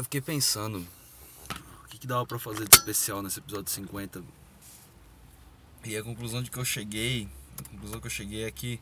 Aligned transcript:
Eu 0.00 0.04
fiquei 0.04 0.22
pensando 0.22 0.78
o 1.84 1.88
que, 1.88 1.98
que 1.98 2.06
dava 2.06 2.24
pra 2.24 2.38
fazer 2.38 2.66
de 2.66 2.74
especial 2.74 3.20
nesse 3.20 3.38
episódio 3.38 3.70
50. 3.70 4.24
E 5.84 5.94
a 5.94 6.02
conclusão 6.02 6.42
de 6.42 6.50
que 6.50 6.56
eu 6.56 6.64
cheguei, 6.64 7.28
a 7.58 7.68
conclusão 7.68 8.00
que 8.00 8.06
eu 8.06 8.10
cheguei 8.10 8.44
é 8.44 8.50
que 8.50 8.80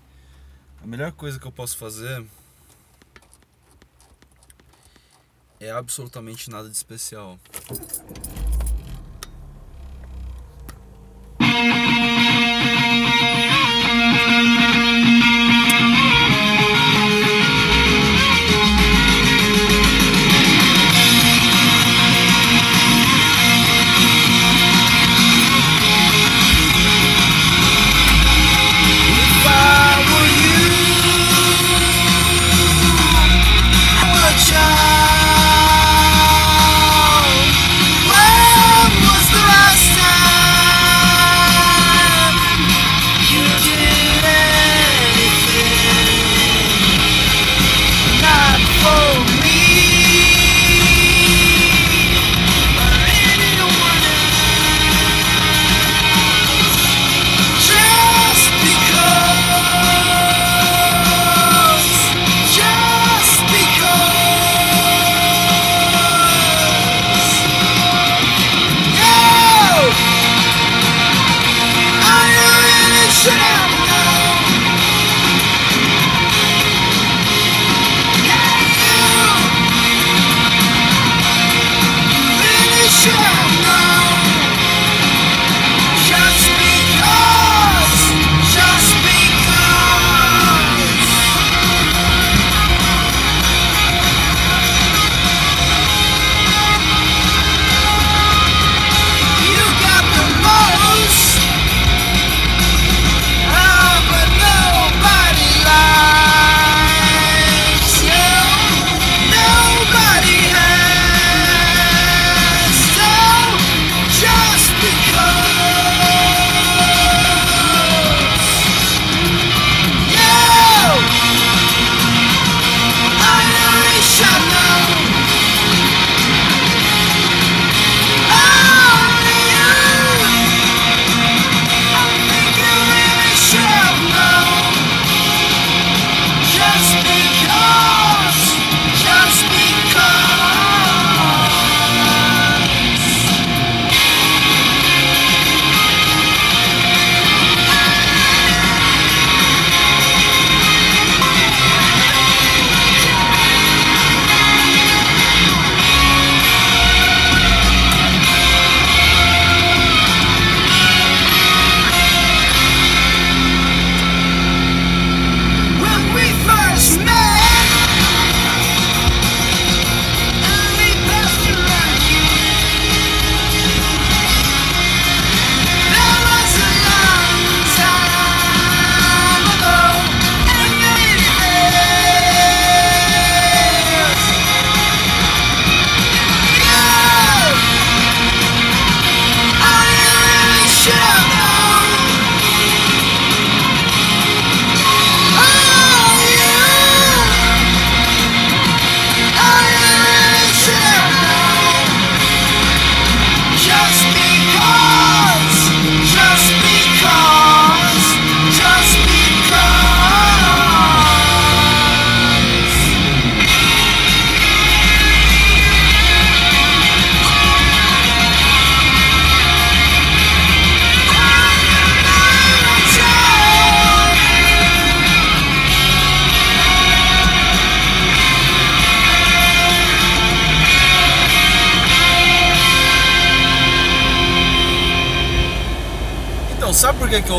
a 0.81 0.87
melhor 0.87 1.11
coisa 1.11 1.41
que 1.41 1.45
eu 1.45 1.51
posso 1.51 1.77
fazer 1.77 2.25
é 5.59 5.73
absolutamente 5.73 6.49
nada 6.49 6.71
de 6.71 6.77
especial. 6.77 7.37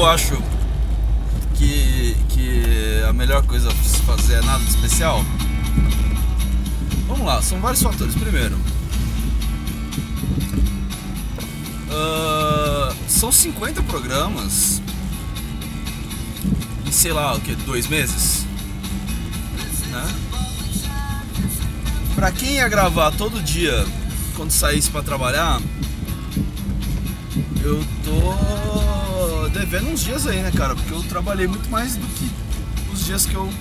Acho 0.09 0.35
que, 1.55 2.15
que 2.29 3.03
a 3.07 3.13
melhor 3.13 3.45
coisa 3.45 3.69
a 3.69 3.71
se 3.71 4.01
fazer 4.01 4.35
é 4.35 4.41
nada 4.41 4.63
de 4.63 4.69
especial? 4.71 5.23
Vamos 7.07 7.25
lá, 7.25 7.41
são 7.41 7.59
vários 7.59 7.81
fatores. 7.81 8.15
Primeiro, 8.15 8.57
ah, 11.91 12.94
são 13.07 13.31
50 13.31 13.83
programas 13.83 14.81
em 16.88 16.91
sei 16.91 17.13
lá 17.13 17.35
o 17.35 17.41
que, 17.41 17.53
dois 17.53 17.88
meses? 17.88 18.45
Né? 19.91 20.15
Pra 22.15 22.31
quem 22.31 22.55
ia 22.55 22.67
gravar 22.67 23.12
todo 23.12 23.41
dia 23.44 23.85
quando 24.35 24.50
saísse 24.51 24.89
pra 24.89 25.03
trabalhar, 25.03 25.62
eu 27.63 27.85
tô 28.03 28.78
devendo 29.59 29.89
uns 29.89 30.01
dias 30.01 30.25
aí, 30.25 30.41
né, 30.41 30.51
cara? 30.56 30.73
Porque 30.73 30.94
eu 30.94 31.03
trabalhei 31.03 31.45
muito 31.45 31.69
mais 31.69 31.97
do 31.97 32.07
que 32.07 32.31
os 32.94 33.06
dias 33.06 33.25
que 33.25 33.35
eu, 33.35 33.51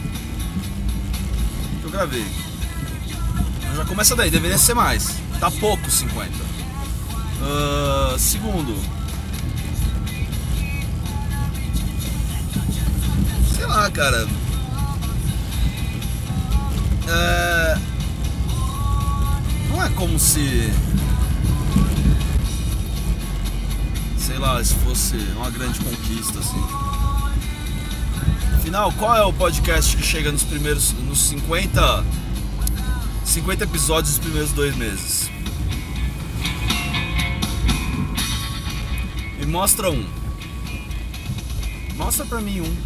que 1.81 1.85
eu 1.85 1.91
gravei. 1.91 2.25
Já 3.75 3.85
começa 3.85 4.15
daí, 4.15 4.31
deveria 4.31 4.59
ser 4.59 4.75
mais. 4.75 5.17
Tá 5.41 5.51
pouco 5.51 5.91
50. 5.91 6.31
Ah, 7.43 8.17
segundo. 8.17 8.81
Sei 13.57 13.67
lá, 13.67 13.91
cara. 13.91 14.29
É, 17.09 17.79
não 19.69 19.85
é 19.85 19.89
como 19.91 20.17
se. 20.17 20.73
Sei 24.39 24.47
lá, 24.47 24.63
se 24.63 24.73
fosse 24.75 25.17
uma 25.35 25.51
grande 25.51 25.81
conquista, 25.81 26.39
assim. 26.39 26.65
Afinal, 28.55 28.93
qual 28.93 29.17
é 29.17 29.25
o 29.25 29.33
podcast 29.33 29.97
que 29.97 30.03
chega 30.05 30.31
nos 30.31 30.45
primeiros. 30.45 30.93
nos 30.93 31.19
50. 31.23 32.05
50 33.25 33.65
episódios 33.65 34.15
dos 34.15 34.19
primeiros 34.21 34.53
dois 34.53 34.77
meses? 34.77 35.29
Me 39.41 39.47
mostra 39.47 39.91
um. 39.91 40.07
Mostra 41.97 42.25
pra 42.25 42.41
mim 42.41 42.61
um. 42.61 42.77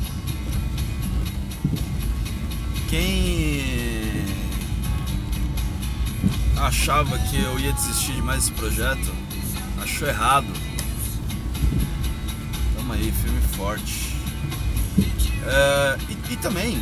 Quem 2.89 4.25
achava 6.57 7.19
que 7.19 7.37
eu 7.37 7.61
ia 7.61 7.75
desistir 7.75 8.15
de 8.15 8.23
mais 8.23 8.45
esse 8.45 8.53
projeto, 8.53 9.13
achou 9.83 10.09
errado. 10.09 10.72
Tamo 12.83 12.95
aí, 12.95 13.13
filme 13.13 13.41
forte. 13.57 14.17
É, 15.47 15.99
e, 16.09 16.33
e 16.33 16.37
também 16.37 16.77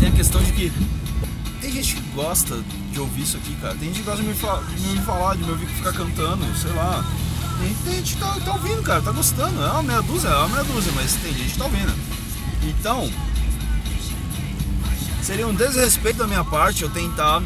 tem 0.00 0.08
a 0.08 0.12
questão 0.12 0.42
de 0.42 0.50
que 0.50 0.72
tem 1.60 1.70
gente 1.70 1.94
que 1.94 2.00
gosta 2.10 2.60
de 2.90 2.98
ouvir 2.98 3.22
isso 3.22 3.36
aqui, 3.36 3.54
cara. 3.60 3.76
Tem 3.76 3.88
gente 3.88 4.00
que 4.00 4.04
gosta 4.04 4.22
de 4.22 4.28
me, 4.28 4.34
fa 4.34 4.60
de 4.76 4.88
me 4.88 5.02
falar, 5.02 5.36
de 5.36 5.44
me 5.44 5.50
ouvir 5.50 5.66
ficar 5.68 5.92
cantando, 5.92 6.44
sei 6.56 6.72
lá. 6.72 7.04
Tem, 7.60 7.74
tem 7.84 7.94
gente 7.94 8.14
que 8.14 8.20
tá, 8.20 8.40
tá, 8.44 8.54
ouvindo, 8.54 8.82
cara, 8.82 9.00
tá 9.00 9.12
gostando. 9.12 9.62
É 9.62 9.70
uma 9.70 9.82
meia 9.84 10.02
dúzia, 10.02 10.28
é 10.28 10.36
uma 10.36 10.48
meia 10.48 10.64
dúzia, 10.64 10.92
mas 10.96 11.14
tem 11.14 11.32
gente 11.32 11.52
que 11.52 11.58
tá 11.58 11.64
ouvindo. 11.66 11.94
Então, 12.64 13.08
seria 15.22 15.46
um 15.46 15.54
desrespeito 15.54 16.18
da 16.18 16.26
minha 16.26 16.42
parte 16.42 16.82
eu 16.82 16.90
tentar 16.90 17.40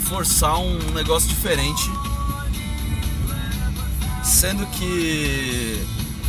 forçar 0.00 0.58
um 0.58 0.90
negócio 0.90 1.28
diferente. 1.28 1.88
Sendo 4.44 4.66
que 4.66 5.82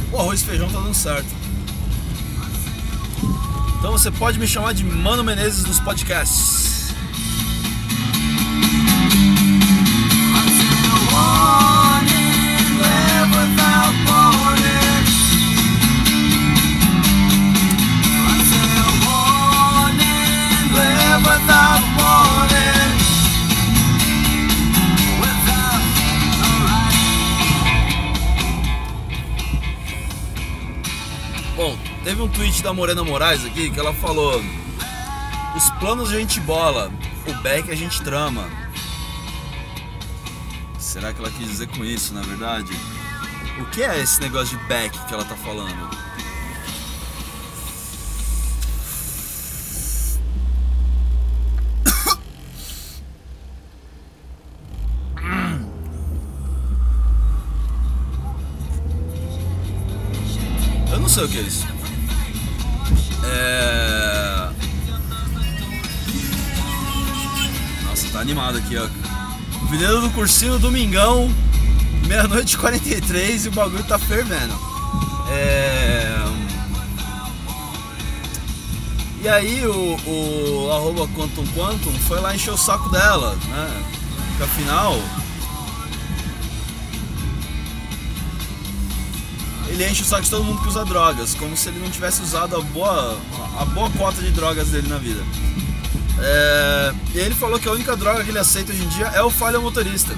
o 0.09 0.17
arroz 0.17 0.39
e 0.41 0.45
feijão 0.45 0.69
tá 0.69 0.79
dando 0.79 0.93
certo. 0.93 1.27
Então 3.77 3.91
você 3.91 4.09
pode 4.09 4.39
me 4.39 4.47
chamar 4.47 4.73
de 4.73 4.85
Mano 4.85 5.21
Menezes 5.21 5.65
nos 5.65 5.81
podcasts. 5.81 6.64
Bom, 31.55 31.77
teve 32.03 32.21
um 32.21 32.27
tweet 32.27 32.61
da 32.61 32.73
Morena 32.73 33.01
Moraes 33.01 33.45
aqui 33.45 33.69
que 33.69 33.79
ela 33.79 33.93
falou: 33.93 34.43
Os 35.55 35.69
planos 35.79 36.11
a 36.11 36.19
gente 36.19 36.41
bola, 36.41 36.91
o 37.25 37.33
back 37.41 37.71
a 37.71 37.75
gente 37.75 38.01
trama. 38.01 38.49
Será 40.77 41.13
que 41.13 41.19
ela 41.21 41.31
quis 41.31 41.47
dizer 41.47 41.67
com 41.67 41.85
isso, 41.85 42.13
na 42.13 42.21
verdade? 42.21 42.73
O 43.61 43.65
que 43.67 43.81
é 43.83 44.01
esse 44.01 44.19
negócio 44.19 44.57
de 44.57 44.63
back 44.65 44.99
que 45.07 45.13
ela 45.13 45.23
tá 45.23 45.35
falando? 45.37 46.04
Que 61.15 61.39
é. 61.39 61.47
É. 63.23 64.49
Nossa, 67.85 68.09
tá 68.09 68.19
animado 68.19 68.57
aqui, 68.57 68.75
ó. 68.75 68.85
Veneno 69.69 70.01
do 70.01 70.09
Cursinho, 70.09 70.59
domingão, 70.59 71.33
meia-noite 72.05 72.55
e 72.55 72.57
43 72.57 73.45
e 73.45 73.47
o 73.47 73.51
bagulho 73.53 73.83
tá 73.85 73.97
fervendo. 73.97 74.59
É. 75.29 76.17
E 79.21 79.29
aí 79.29 79.65
o, 79.65 79.95
o 80.05 80.71
arroba 80.73 81.07
Quantum 81.15 81.45
Quantum 81.55 81.93
foi 82.09 82.19
lá 82.19 82.35
encher 82.35 82.51
o 82.51 82.57
saco 82.57 82.89
dela, 82.89 83.37
né? 83.47 83.83
Porque 84.31 84.43
afinal. 84.43 85.01
Ele 89.75 89.89
enche 89.89 90.03
o 90.03 90.05
saco 90.05 90.21
de 90.21 90.29
todo 90.29 90.41
mundo 90.41 90.61
que 90.61 90.69
usa 90.69 90.85
drogas, 90.85 91.33
como 91.33 91.57
se 91.57 91.67
ele 91.67 91.79
não 91.79 91.89
tivesse 91.89 92.21
usado 92.21 92.55
a 92.55 92.61
boa, 92.61 93.19
a 93.59 93.65
boa 93.65 93.89
cota 93.89 94.21
de 94.21 94.31
drogas 94.31 94.69
dele 94.69 94.87
na 94.87 94.97
vida. 94.97 95.21
É, 96.17 96.93
e 97.13 97.17
ele 97.17 97.35
falou 97.35 97.59
que 97.59 97.67
a 97.67 97.73
única 97.73 97.93
droga 97.97 98.23
que 98.23 98.29
ele 98.29 98.39
aceita 98.39 98.71
hoje 98.71 98.81
em 98.81 98.87
dia 98.87 99.07
é 99.07 99.21
o 99.21 99.29
falha 99.29 99.59
motorista. 99.59 100.15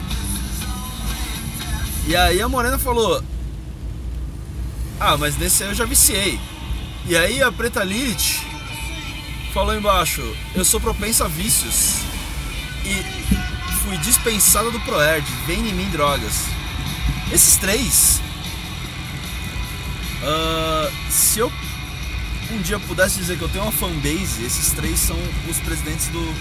E 2.05 2.15
aí 2.15 2.39
a 2.39 2.47
Morena 2.47 2.77
falou: 2.77 3.23
Ah, 4.99 5.17
mas 5.17 5.35
nesse 5.37 5.63
aí 5.63 5.69
eu 5.69 5.75
já 5.75 5.85
viciei. 5.85 6.39
E 7.07 7.17
aí 7.17 7.41
a 7.41 7.51
Preta 7.51 7.83
Lilith 7.83 8.43
falou 9.55 9.75
embaixo: 9.75 10.21
Eu 10.53 10.63
sou 10.63 10.79
propensa 10.79 11.25
a 11.25 11.27
vícios. 11.27 11.95
E 12.85 13.73
fui 13.83 13.97
dispensada 13.97 14.69
do 14.69 14.79
Proerd. 14.81 15.27
Vem 15.47 15.67
em 15.67 15.73
mim 15.73 15.89
drogas. 15.89 16.43
Esses 17.31 17.57
três. 17.57 18.26
Ah, 20.27 20.91
se 21.09 21.39
eu 21.39 21.51
um 22.51 22.61
dia 22.61 22.79
pudesse 22.79 23.19
dizer 23.19 23.37
que 23.37 23.43
eu 23.43 23.49
tenho 23.49 23.63
uma 23.63 23.71
fanbase, 23.71 24.43
esses 24.45 24.71
três 24.71 24.99
são 24.99 25.17
os 25.49 25.59
presidentes 25.59 26.07
do 26.07 26.33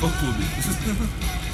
fã 0.00 0.10
clube. 0.18 0.44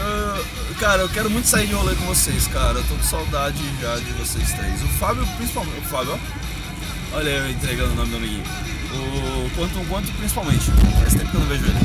Ah, 0.00 0.40
cara, 0.78 1.02
eu 1.02 1.08
quero 1.08 1.28
muito 1.28 1.48
sair 1.48 1.66
de 1.66 1.74
rolê 1.74 1.92
com 1.96 2.04
vocês, 2.06 2.46
cara. 2.46 2.78
Eu 2.78 2.84
tô 2.84 2.94
com 2.94 3.02
saudade 3.02 3.58
já 3.80 3.96
de 3.96 4.12
vocês 4.12 4.52
três. 4.52 4.80
O 4.80 4.86
Fábio, 4.90 5.26
principalmente. 5.36 5.78
O 5.78 5.88
Fábio, 5.88 6.12
ó. 6.12 7.16
Olha 7.16 7.28
eu 7.28 7.50
entregando 7.50 7.94
o 7.94 7.96
nome 7.96 8.10
do 8.10 8.16
amiguinho. 8.18 8.44
O 8.94 9.50
Quanto 9.56 9.88
Quanto, 9.88 10.12
principalmente. 10.12 10.70
Faz 11.00 11.14
tempo 11.14 11.28
que 11.28 11.36
eu 11.36 11.40
não 11.40 11.48
vejo 11.48 11.64
ele. 11.64 11.78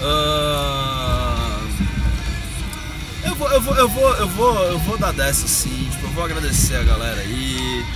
Eu 0.00 1.07
vou, 3.38 3.50
eu 3.52 3.60
vou, 3.60 3.76
eu 3.76 3.88
vou, 3.88 4.14
eu 4.16 4.28
vou, 4.28 4.64
eu 4.64 4.78
vou 4.80 4.98
dar 4.98 5.12
dessa 5.12 5.46
assim, 5.46 5.88
tipo, 5.90 6.06
eu 6.06 6.10
vou 6.10 6.24
agradecer 6.24 6.76
a 6.76 6.82
galera 6.82 7.20
aí. 7.20 7.86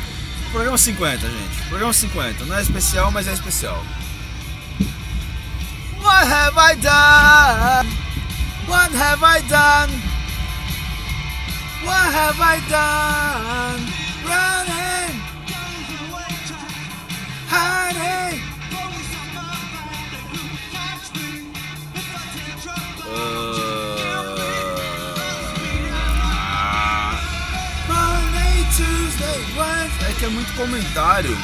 Programa 0.53 0.79
50, 0.79 1.19
gente. 1.19 1.63
Programa 1.69 1.93
50. 1.93 2.45
Não 2.45 2.57
é 2.57 2.63
especial, 2.63 3.11
mas 3.11 3.27
é 3.27 3.33
especial. 3.33 3.83
What 6.01 6.31
have 6.31 6.57
I 6.57 6.75
done? 6.77 7.89
What 8.69 8.95
have 8.95 9.25
I 9.25 9.41
done? 9.49 9.93
What 11.85 12.15
have 12.15 12.41
I 12.41 12.61
done? 12.69 13.93
Running, 14.25 14.72
É 30.25 30.29
muito 30.29 30.55
comentário. 30.55 31.37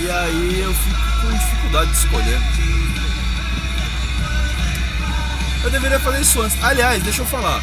E 0.00 0.10
aí 0.10 0.60
eu 0.60 0.74
fico 0.74 1.20
com 1.22 1.38
dificuldade 1.38 1.90
de 1.92 1.96
escolher. 1.96 2.40
Eu 5.62 5.70
deveria 5.70 6.00
fazer 6.00 6.20
isso 6.22 6.40
antes. 6.42 6.60
Aliás, 6.64 7.02
deixa 7.04 7.22
eu 7.22 7.26
falar. 7.26 7.62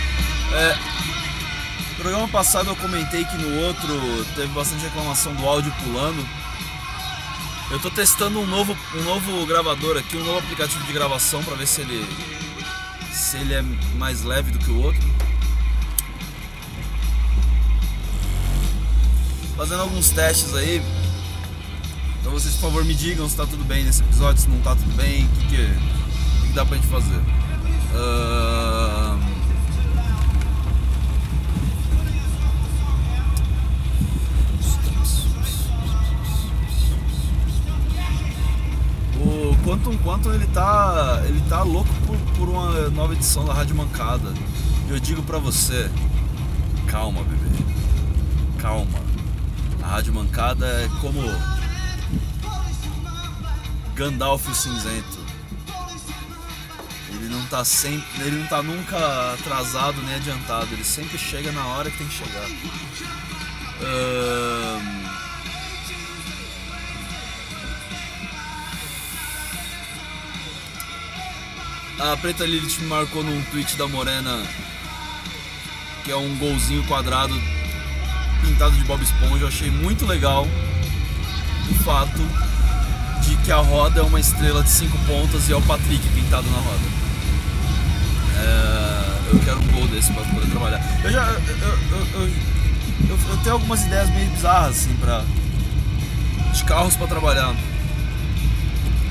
É, 0.53 0.77
no 1.89 1.95
programa 1.95 2.27
passado 2.29 2.69
eu 2.69 2.75
comentei 2.77 3.25
que 3.25 3.35
no 3.37 3.61
outro 3.61 4.25
teve 4.35 4.47
bastante 4.47 4.83
reclamação 4.83 5.35
do 5.35 5.45
áudio 5.45 5.73
pulando. 5.83 6.25
Eu 7.69 7.79
tô 7.79 7.89
testando 7.89 8.39
um 8.39 8.47
novo, 8.47 8.77
um 8.95 9.03
novo 9.03 9.45
gravador 9.45 9.97
aqui, 9.97 10.15
um 10.15 10.23
novo 10.23 10.39
aplicativo 10.39 10.83
de 10.85 10.93
gravação 10.93 11.43
para 11.43 11.55
ver 11.55 11.67
se 11.67 11.81
ele 11.81 12.07
se 13.11 13.37
ele 13.37 13.53
é 13.53 13.61
mais 13.97 14.23
leve 14.23 14.51
do 14.51 14.59
que 14.59 14.71
o 14.71 14.81
outro. 14.81 15.01
Fazendo 19.63 19.83
alguns 19.83 20.09
testes 20.09 20.53
aí. 20.55 20.83
Então 22.19 22.33
vocês 22.33 22.53
por 22.55 22.63
favor 22.63 22.83
me 22.83 22.93
digam 22.93 23.29
se 23.29 23.37
tá 23.37 23.45
tudo 23.45 23.63
bem 23.63 23.85
nesse 23.85 24.01
episódio, 24.01 24.41
se 24.41 24.49
não 24.49 24.59
tá 24.59 24.75
tudo 24.75 24.93
bem, 24.97 25.23
o 25.23 25.29
que, 25.29 25.47
que, 25.47 25.55
que, 25.55 26.47
que 26.47 26.53
dá 26.53 26.65
pra 26.65 26.75
gente 26.75 26.89
fazer. 26.89 27.21
Ahn, 27.95 29.19
O 39.21 39.57
Quanto 39.63 39.89
um 39.91 39.97
quanto 39.99 40.29
ele 40.33 40.45
tá. 40.47 41.23
ele 41.25 41.39
tá 41.47 41.63
louco 41.63 41.87
por, 42.05 42.17
por 42.37 42.49
uma 42.49 42.89
nova 42.89 43.13
edição 43.13 43.45
da 43.45 43.53
Rádio 43.53 43.77
Mancada. 43.77 44.33
E 44.89 44.91
eu 44.91 44.99
digo 44.99 45.23
pra 45.23 45.37
você, 45.37 45.89
calma, 46.85 47.23
bebê. 47.23 47.63
Calma. 48.57 49.12
A 49.83 49.87
Rádio 49.87 50.13
Mancada 50.13 50.65
é 50.65 50.87
como 51.01 51.21
Gandalf 53.93 54.47
o 54.47 54.55
cinzento. 54.55 55.19
Ele 57.09 57.27
não 57.29 57.45
tá 57.47 57.65
sempre, 57.65 58.21
ele 58.21 58.37
não 58.37 58.47
tá 58.47 58.63
nunca 58.63 59.33
atrasado 59.33 60.01
nem 60.01 60.15
adiantado, 60.15 60.73
ele 60.73 60.83
sempre 60.83 61.17
chega 61.17 61.51
na 61.51 61.65
hora 61.67 61.91
que 61.91 61.97
tem 61.97 62.07
que 62.07 62.13
chegar. 62.13 62.47
Ahn, 63.81 65.03
A 71.99 72.17
Preta 72.17 72.45
Lilith 72.45 72.79
me 72.79 72.87
marcou 72.87 73.23
num 73.23 73.41
tweet 73.45 73.77
da 73.77 73.87
Morena 73.87 74.43
que 76.03 76.11
é 76.11 76.15
um 76.17 76.35
golzinho 76.37 76.85
quadrado 76.85 77.33
pintado 78.43 78.75
de 78.75 78.83
Bob 78.83 79.01
Esponja. 79.01 79.43
Eu 79.43 79.47
achei 79.47 79.71
muito 79.71 80.05
legal 80.05 80.47
o 81.69 81.73
fato 81.83 82.21
de 83.21 83.35
que 83.37 83.51
a 83.51 83.57
roda 83.57 84.01
é 84.01 84.03
uma 84.03 84.19
estrela 84.19 84.61
de 84.61 84.69
cinco 84.69 84.97
pontas 85.07 85.47
e 85.47 85.53
é 85.53 85.55
o 85.55 85.61
Patrick 85.61 86.07
pintado 86.09 86.49
na 86.49 86.57
roda. 86.57 87.03
É, 88.35 89.33
eu 89.33 89.39
quero 89.39 89.59
um 89.59 89.67
gol 89.67 89.87
desse 89.87 90.11
para 90.11 90.23
poder 90.23 90.49
trabalhar. 90.49 90.81
Eu 91.03 91.11
já. 91.11 91.23
Eu, 91.23 91.57
eu, 91.57 92.27
eu, 93.09 93.17
eu, 93.29 93.37
tenho 93.43 93.53
algumas 93.53 93.85
ideias 93.85 94.09
meio 94.09 94.29
bizarras 94.31 94.77
assim 94.77 94.93
pra. 94.95 95.23
de 96.53 96.63
carros 96.65 96.95
para 96.95 97.07
trabalhar. 97.07 97.55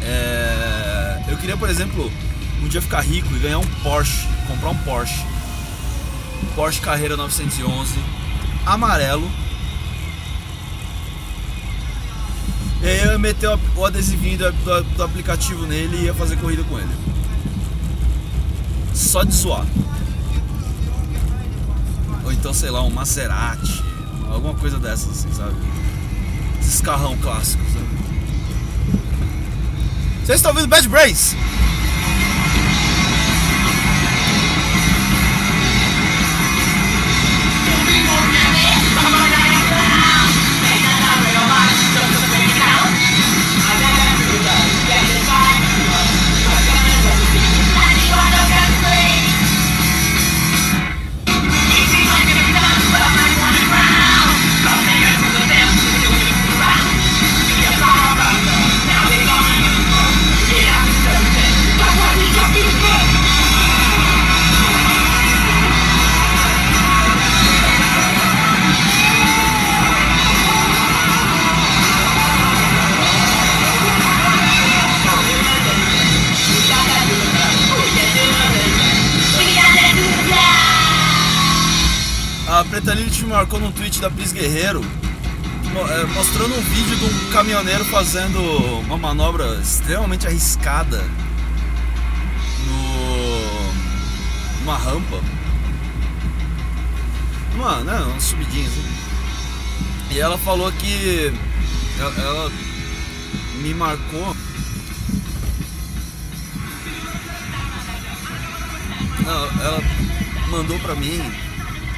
É, 0.03 1.23
eu 1.29 1.37
queria, 1.39 1.57
por 1.57 1.71
exemplo, 1.71 2.11
um 2.63 2.69
dia 2.69 2.83
ficar 2.83 3.01
rico 3.01 3.29
e 3.35 3.39
ganhar 3.39 3.59
um 3.59 3.67
Porsche, 3.83 4.27
comprar 4.47 4.71
um 4.71 4.77
Porsche. 4.79 5.25
Porsche 6.55 6.81
Carreira 6.81 7.17
911, 7.17 7.99
amarelo. 8.67 9.31
E 12.83 12.87
aí 12.87 13.01
eu 13.05 13.13
ia 13.13 13.19
meter 13.19 13.49
o- 13.77 13.85
adesivinho 13.85 14.39
do, 14.39 15.03
aplicativo 15.05 15.67
nele 15.67 15.97
e 15.99 16.05
ia 16.07 16.15
fazer 16.15 16.37
corrida 16.37 16.65
com 16.65 16.79
ele. 16.79 16.91
Só 18.93 19.23
de 19.23 19.33
zoar. 19.35 19.65
Ou 22.25 22.33
então, 22.33 22.53
sei 22.53 22.71
lá, 22.71 22.83
um 22.83 22.91
Maserati. 22.91 23.83
Alguma 24.29 24.55
coisa 24.55 24.79
dessas, 24.79 25.11
assim, 25.11 25.33
sabe? 25.33 25.55
Esses 26.61 26.81
carrão 26.81 27.17
clássicos, 27.19 27.69
né? 27.75 27.83
Vocês 30.25 30.39
estão 30.39 30.51
ouvindo 30.53 30.69
Bad 30.69 30.89
Brains? 30.89 31.35
A 82.63 82.65
Preta 82.65 82.95
Lilith 82.95 83.23
me 83.23 83.31
marcou 83.31 83.59
num 83.59 83.73
tweet 83.73 84.01
da 84.01 84.09
Pris 84.09 84.31
Guerreiro 84.33 84.81
é, 84.85 86.05
mostrando 86.15 86.55
um 86.55 86.61
vídeo 86.61 86.97
de 86.97 87.05
um 87.07 87.33
caminhoneiro 87.33 87.85
fazendo 87.87 88.39
uma 88.87 88.97
manobra 88.97 89.59
extremamente 89.61 90.29
arriscada 90.29 91.03
no 92.65 94.61
numa 94.61 94.79
rampa. 94.79 95.21
Uma, 97.57 97.81
né, 97.81 97.99
uma 97.99 98.21
subidinha 98.21 98.69
assim. 98.69 98.85
E 100.13 100.21
ela 100.21 100.39
falou 100.39 100.71
que 100.71 101.33
ela, 101.99 102.15
ela 102.17 102.53
me 103.57 103.75
marcou. 103.75 104.37
Não, 109.25 109.65
ela 109.65 109.83
mandou 110.49 110.79
pra 110.79 110.95
mim 110.95 111.21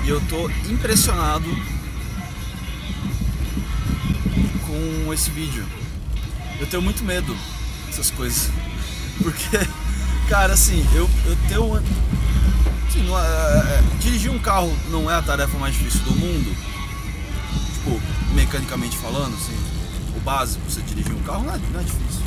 e 0.05 0.09
eu 0.09 0.21
tô 0.29 0.49
impressionado 0.71 1.49
com 4.67 5.13
esse 5.13 5.31
vídeo. 5.31 5.65
Eu 6.61 6.67
tenho 6.67 6.83
muito 6.83 7.03
medo 7.05 7.37
dessas 7.87 8.11
coisas. 8.11 8.51
Porque, 9.23 9.59
cara, 10.29 10.53
assim, 10.55 10.85
eu, 10.95 11.09
eu 11.27 11.37
tenho. 11.49 11.75
assim, 12.89 13.03
não 13.07 13.19
é- 13.19 13.23
é- 13.23 13.83
dirigir 14.01 14.31
um 14.31 14.39
carro 14.39 14.75
não 14.91 15.11
é 15.11 15.15
a 15.15 15.23
tarefa 15.23 15.57
mais 15.59 15.75
difícil 15.75 16.01
do 16.01 16.13
mundo. 16.13 16.55
Tipo, 17.75 18.01
mecanicamente 18.35 18.97
falando, 18.99 19.35
assim. 19.35 19.57
O 20.17 20.21
básico, 20.21 20.63
você 20.69 20.81
dirigir 20.83 21.13
um 21.13 21.23
carro 21.23 21.45
não 21.45 21.55
é, 21.55 21.59
não 21.73 21.81
é 21.81 21.83
difícil. 21.83 22.23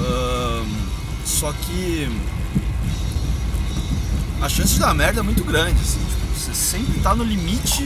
Ahn, 0.00 0.66
só 1.24 1.52
que 1.52 2.08
a 4.42 4.48
chance 4.48 4.78
dar 4.78 4.92
merda 4.94 5.20
é 5.20 5.22
muito 5.22 5.44
grande, 5.44 5.80
assim, 5.80 5.98
tipo, 6.00 6.23
você 6.34 6.54
sempre 6.54 7.00
tá 7.00 7.14
no 7.14 7.24
limite 7.24 7.84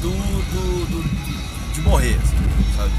do, 0.00 0.10
do, 0.10 0.86
do- 0.86 1.74
de 1.74 1.80
morrer, 1.82 2.18
assim, 2.22 2.76
sabe? 2.76 2.92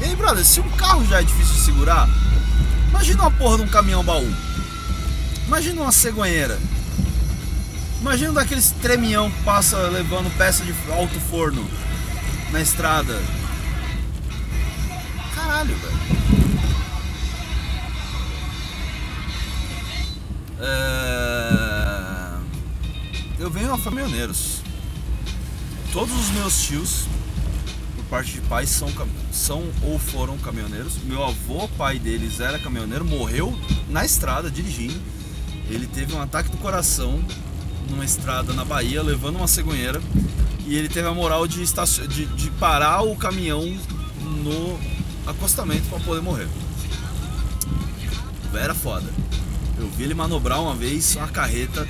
E 0.00 0.04
aí, 0.04 0.14
brother, 0.16 0.44
se 0.44 0.60
um 0.60 0.68
carro 0.70 1.04
já 1.06 1.20
é 1.20 1.24
difícil 1.24 1.54
de 1.54 1.60
segurar, 1.60 2.08
imagina 2.90 3.22
uma 3.22 3.30
porra 3.30 3.56
de 3.58 3.62
um 3.64 3.68
caminhão 3.68 4.04
baú. 4.04 4.30
Imagina 5.46 5.80
uma 5.82 5.92
cegonheira. 5.92 6.58
Imagina 8.00 8.32
daqueles 8.32 8.70
tremião 8.82 9.30
que 9.30 9.42
passa 9.42 9.76
levando 9.88 10.30
peça 10.36 10.62
de 10.64 10.74
alto 10.92 11.18
forno 11.30 11.66
na 12.52 12.60
estrada. 12.60 13.20
Caralho, 15.34 15.74
velho. 15.74 16.35
É... 20.60 22.36
Eu 23.38 23.50
venho 23.50 23.72
a 23.72 23.78
caminhoneiros. 23.78 24.62
Todos 25.92 26.14
os 26.14 26.30
meus 26.30 26.62
tios, 26.62 27.06
por 27.96 28.04
parte 28.06 28.32
de 28.32 28.40
pai, 28.42 28.66
são, 28.66 28.90
são 29.32 29.62
ou 29.82 29.98
foram 29.98 30.36
caminhoneiros. 30.38 30.98
Meu 31.04 31.22
avô, 31.22 31.68
pai 31.76 31.98
deles, 31.98 32.40
era 32.40 32.58
caminhoneiro, 32.58 33.04
morreu 33.04 33.58
na 33.88 34.04
estrada 34.04 34.50
dirigindo. 34.50 35.00
Ele 35.68 35.86
teve 35.86 36.14
um 36.14 36.20
ataque 36.20 36.50
do 36.50 36.56
coração 36.58 37.22
numa 37.90 38.04
estrada 38.04 38.52
na 38.52 38.64
Bahia, 38.64 39.02
levando 39.02 39.36
uma 39.36 39.48
cegonheira. 39.48 40.00
E 40.66 40.74
ele 40.74 40.88
teve 40.88 41.06
a 41.06 41.14
moral 41.14 41.46
de, 41.46 41.64
de, 41.64 42.26
de 42.26 42.50
parar 42.52 43.02
o 43.02 43.14
caminhão 43.16 43.62
no 44.20 44.78
acostamento 45.26 45.88
para 45.88 46.00
poder 46.00 46.20
morrer. 46.20 46.48
Era 48.54 48.74
foda. 48.74 49.06
Eu 49.78 49.88
vi 49.90 50.04
ele 50.04 50.14
manobrar 50.14 50.60
uma 50.60 50.74
vez 50.74 51.16
uma 51.16 51.28
carreta 51.28 51.86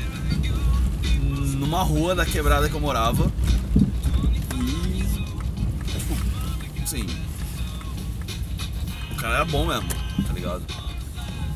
numa 1.57 1.83
rua 1.83 2.15
da 2.15 2.27
quebrada 2.27 2.69
que 2.69 2.75
eu 2.75 2.81
morava. 2.81 3.31
E. 4.55 5.03
Tipo, 5.85 6.83
assim. 6.83 7.07
O 9.13 9.15
cara 9.17 9.37
era 9.37 9.45
bom 9.45 9.67
mesmo, 9.67 9.89
tá 10.27 10.33
ligado? 10.33 10.65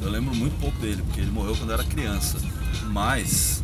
Eu 0.00 0.10
lembro 0.10 0.34
muito 0.34 0.58
pouco 0.58 0.78
dele, 0.78 1.02
porque 1.02 1.20
ele 1.20 1.30
morreu 1.30 1.54
quando 1.56 1.70
eu 1.70 1.74
era 1.74 1.84
criança. 1.84 2.38
Mas. 2.86 3.62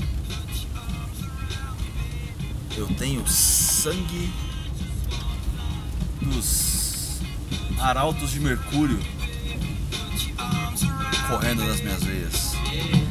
Eu 2.77 2.87
tenho 2.89 3.27
sangue 3.27 4.31
dos 6.21 7.21
arautos 7.79 8.31
de 8.31 8.41
Mercúrio 8.41 8.99
correndo 11.29 11.65
nas 11.67 11.81
minhas 11.81 12.03
veias. 12.05 12.46
Yeah. 12.77 13.07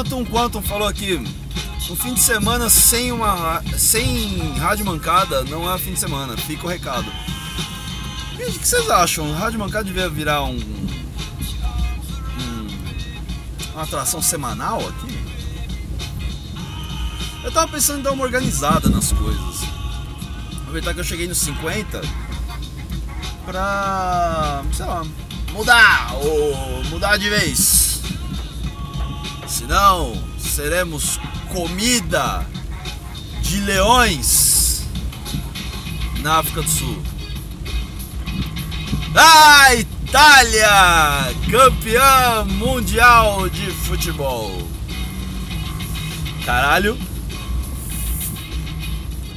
Quantum 0.00 0.24
Quantum 0.24 0.62
falou 0.62 0.88
aqui. 0.88 1.22
Um 1.90 1.94
fim 1.94 2.14
de 2.14 2.20
semana 2.20 2.70
sem 2.70 3.12
uma 3.12 3.62
sem 3.76 4.54
rádio 4.54 4.86
mancada 4.86 5.44
não 5.44 5.70
é 5.70 5.78
fim 5.78 5.92
de 5.92 6.00
semana, 6.00 6.34
fica 6.38 6.64
o 6.66 6.70
recado. 6.70 7.04
E 8.38 8.44
o 8.44 8.52
que 8.52 8.66
vocês 8.66 8.88
acham? 8.88 9.30
Rádio 9.34 9.58
mancada 9.58 9.84
devia 9.84 10.08
virar 10.08 10.42
um, 10.44 10.56
um 12.38 12.66
uma 13.74 13.82
atração 13.82 14.22
semanal 14.22 14.80
aqui? 14.88 15.18
Eu 17.44 17.52
tava 17.52 17.70
pensando 17.70 17.98
em 17.98 18.02
dar 18.02 18.12
uma 18.12 18.24
organizada 18.24 18.88
nas 18.88 19.12
coisas. 19.12 19.56
Aproveitar 20.62 20.94
que 20.94 21.00
eu 21.00 21.04
cheguei 21.04 21.28
nos 21.28 21.38
50 21.38 22.00
pra, 23.44 24.62
sei 24.72 24.86
lá, 24.86 25.04
mudar 25.52 26.14
ou 26.14 26.84
mudar 26.84 27.18
de 27.18 27.28
vez. 27.28 27.89
Senão 29.70 30.20
seremos 30.36 31.20
comida 31.52 32.44
de 33.40 33.60
leões 33.60 34.82
na 36.22 36.38
África 36.38 36.62
do 36.62 36.68
Sul. 36.68 37.00
A 39.14 39.72
Itália, 39.76 40.66
campeã 41.48 42.44
mundial 42.46 43.48
de 43.48 43.70
futebol. 43.70 44.60
Caralho. 46.44 46.98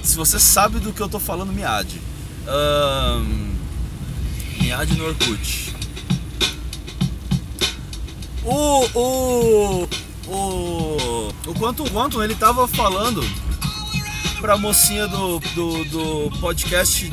Se 0.02 0.16
você 0.16 0.40
sabe 0.40 0.80
do 0.80 0.92
que 0.92 1.02
eu 1.02 1.10
tô 1.10 1.20
falando, 1.20 1.54
me 1.54 1.64
ade. 1.64 2.02
Um, 2.48 3.56
no 4.98 5.06
Orkut. 5.06 5.76
O, 8.44 9.00
o, 9.00 9.88
o, 10.28 11.34
o 11.48 11.54
Quantum 11.56 11.86
Quantum, 11.90 12.24
ele 12.24 12.36
tava 12.36 12.68
falando 12.68 13.24
pra 14.40 14.58
mocinha 14.58 15.08
do, 15.08 15.40
do, 15.40 15.86
do 15.86 16.40
podcast 16.40 17.12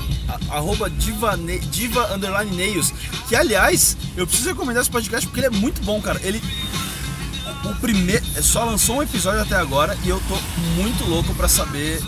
arroba 0.50 0.90
diva, 0.90 1.38
diva 1.70 2.12
underline 2.14 2.56
nails, 2.56 2.92
que 3.28 3.36
aliás, 3.36 3.96
eu 4.16 4.26
preciso 4.26 4.48
recomendar 4.48 4.82
esse 4.82 4.90
podcast 4.90 5.26
porque 5.26 5.40
ele 5.40 5.46
é 5.46 5.58
muito 5.58 5.80
bom, 5.82 6.00
cara. 6.00 6.20
Ele 6.24 6.42
o, 7.64 7.68
o 7.68 7.76
primeiro 7.76 8.24
só 8.42 8.64
lançou 8.64 8.96
um 8.96 9.02
episódio 9.02 9.42
até 9.42 9.54
agora 9.54 9.96
e 10.04 10.08
eu 10.08 10.20
tô 10.28 10.36
muito 10.74 11.04
louco 11.08 11.34
pra 11.34 11.48
saber 11.48 12.02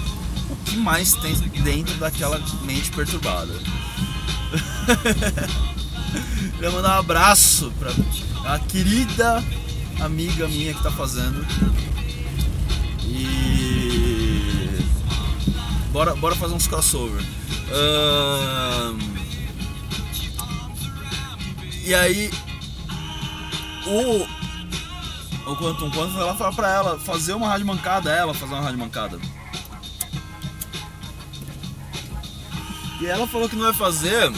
o 0.50 0.56
que 0.64 0.76
mais 0.76 1.14
tem 1.14 1.34
dentro 1.62 1.94
daquela 1.94 2.40
mente 2.62 2.90
perturbada. 2.90 3.52
Queria 6.54 6.70
mandar 6.70 6.96
um 6.96 7.00
abraço 7.00 7.72
pra 7.78 7.90
a 8.44 8.58
querida 8.58 9.42
amiga 10.04 10.48
minha 10.48 10.74
que 10.74 10.82
tá 10.82 10.90
fazendo. 10.90 11.46
E. 13.04 14.78
Bora, 15.92 16.14
bora 16.14 16.34
fazer 16.34 16.54
uns 16.54 16.66
crossover. 16.66 17.22
Ahn, 17.70 18.98
E 21.84 21.94
aí. 21.94 22.30
O. 23.86 24.42
O 25.44 25.56
Quantum 25.56 25.90
Quantum 25.90 26.12
foi 26.12 26.22
lá 26.22 26.36
falar 26.36 26.52
pra 26.52 26.70
ela 26.72 26.98
fazer 27.00 27.34
uma 27.34 27.48
rádio 27.48 27.66
mancada, 27.66 28.12
ela 28.12 28.32
fazer 28.32 28.54
uma 28.54 28.62
rádio 28.62 28.78
mancada. 28.78 29.18
E 33.00 33.06
ela 33.06 33.26
falou 33.26 33.48
que 33.48 33.56
não 33.56 33.64
vai 33.64 33.74
fazer 33.74 34.32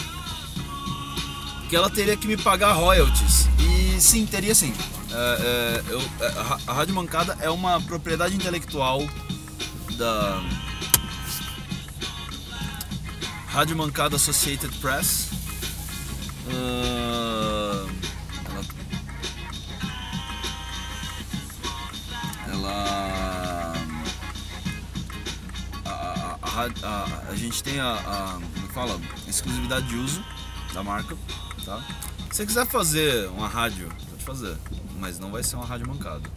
que 1.69 1.77
ela 1.77 1.91
teria 1.91 2.17
que 2.17 2.27
me 2.27 2.37
pagar 2.38 2.73
royalties. 2.73 3.49
E 3.59 4.01
sim, 4.01 4.25
teria 4.25 4.55
sim. 4.55 4.73
É, 5.16 5.83
é, 5.87 5.92
eu- 5.92 6.00
é, 6.20 6.61
a 6.66 6.72
Rádio 6.72 6.94
Mancada 6.94 7.37
é 7.40 7.48
uma 7.48 7.81
propriedade 7.81 8.35
intelectual 8.35 9.00
da 9.96 10.42
Rádio 13.46 13.77
Mancada 13.77 14.16
Associated 14.16 14.74
Press. 14.79 15.29
Ah, 16.50 17.87
ela, 18.44 18.64
ela 22.53 23.74
a, 25.85 26.38
a- 26.42 26.68
a 26.83 27.31
a- 27.31 27.37
gente 27.37 27.62
tem 27.62 27.79
a, 27.81 28.38
como 28.55 28.68
fala 28.68 29.00
exclusividade 29.29 29.87
de 29.87 29.96
uso 29.96 30.24
da 30.72 30.83
marca, 30.83 31.16
tá? 31.64 31.81
Se 32.31 32.38
você 32.38 32.46
quiser 32.46 32.66
fazer 32.66 33.29
uma 33.29 33.46
rádio, 33.48 33.88
fazer, 34.25 34.57
mas 34.99 35.19
não 35.19 35.31
vai 35.31 35.43
ser 35.43 35.57
uma 35.57 35.65
rádio 35.67 35.87
mancada. 35.89 36.29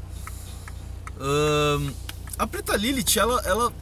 Ahn, 1.19 1.89
a 2.37 2.45
Preta 2.47 2.75
Lilith, 2.75 3.17
ela, 3.17 3.41
ela, 3.45 3.73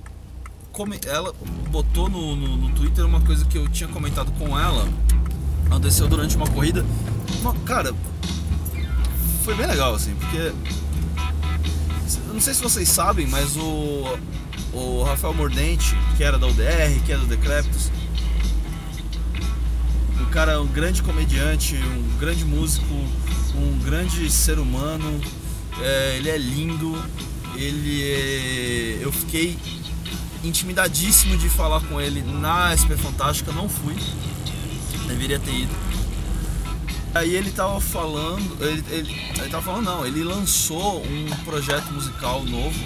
come- 0.72 1.00
ela 1.06 1.34
botou 1.70 2.10
no, 2.10 2.36
no, 2.36 2.56
no 2.58 2.76
Twitter 2.76 3.06
uma 3.06 3.22
coisa 3.22 3.44
que 3.46 3.58
eu 3.58 3.68
tinha 3.70 3.90
comentado 3.90 4.32
com 4.40 4.58
ela. 4.60 4.88
Aconteceu 5.68 6.08
durante 6.08 6.36
uma 6.38 6.48
corrida. 6.48 6.86
Uma- 7.42 7.54
cara, 7.66 7.94
foi 9.44 9.56
bem 9.56 9.66
legal, 9.68 9.94
assim, 9.96 10.16
porque. 10.16 10.54
Eu 12.28 12.34
não 12.34 12.42
sei 12.42 12.54
se 12.54 12.62
vocês 12.62 12.88
sabem, 12.88 13.26
mas 13.28 13.56
o, 13.58 14.18
o 14.74 15.04
Rafael 15.04 15.34
Mordente, 15.34 15.96
que 16.18 16.24
era 16.24 16.38
da 16.38 16.46
UDR, 16.48 17.02
que 17.06 17.12
é 17.12 17.18
do 17.18 17.26
Decreptus, 17.26 17.90
o 20.22 20.26
cara 20.28 20.54
é 20.54 20.58
um 20.60 20.68
grande 20.68 21.02
comediante, 21.02 21.76
um 21.78 22.18
grande 22.20 22.44
músico, 22.46 22.86
um 23.58 23.80
grande 23.80 24.30
ser 24.30 24.60
humano. 24.60 25.22
é, 25.82 26.16
ele 26.18 26.30
é 26.30 26.38
lindo. 26.38 26.98
Ele 27.56 28.04
é... 28.04 29.00
Eu 29.02 29.12
fiquei 29.12 29.58
intimidadíssimo 30.44 31.38
de 31.38 31.50
falar 31.50 31.82
com 31.82 32.00
ele 32.00 32.22
na 32.22 32.76
SP 32.76 32.96
Fantástica, 32.96 33.52
não 33.52 33.68
fui. 33.68 33.96
Deveria 35.08 35.40
ter 35.40 35.54
ido. 35.54 35.76
Aí 37.16 37.34
ele 37.34 37.50
tava 37.50 37.80
falando, 37.80 38.58
ele, 38.60 38.84
ele, 38.90 39.22
ele 39.38 39.50
tava 39.50 39.64
falando 39.64 39.86
não, 39.86 40.06
ele 40.06 40.22
lançou 40.22 41.02
um 41.02 41.30
projeto 41.46 41.90
musical 41.94 42.44
novo, 42.44 42.78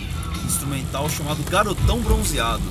instrumental 0.45 1.10
chamado 1.10 1.41
Garotão 1.49 1.99
Bronzeado, 1.99 2.62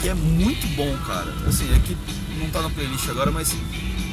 que 0.00 0.08
é 0.08 0.14
muito 0.14 0.66
bom, 0.74 0.96
cara. 1.06 1.32
Assim, 1.46 1.72
é 1.72 1.78
que 1.78 1.96
não 2.40 2.50
tá 2.50 2.60
na 2.60 2.70
playlist 2.70 3.08
agora, 3.08 3.30
mas 3.30 3.54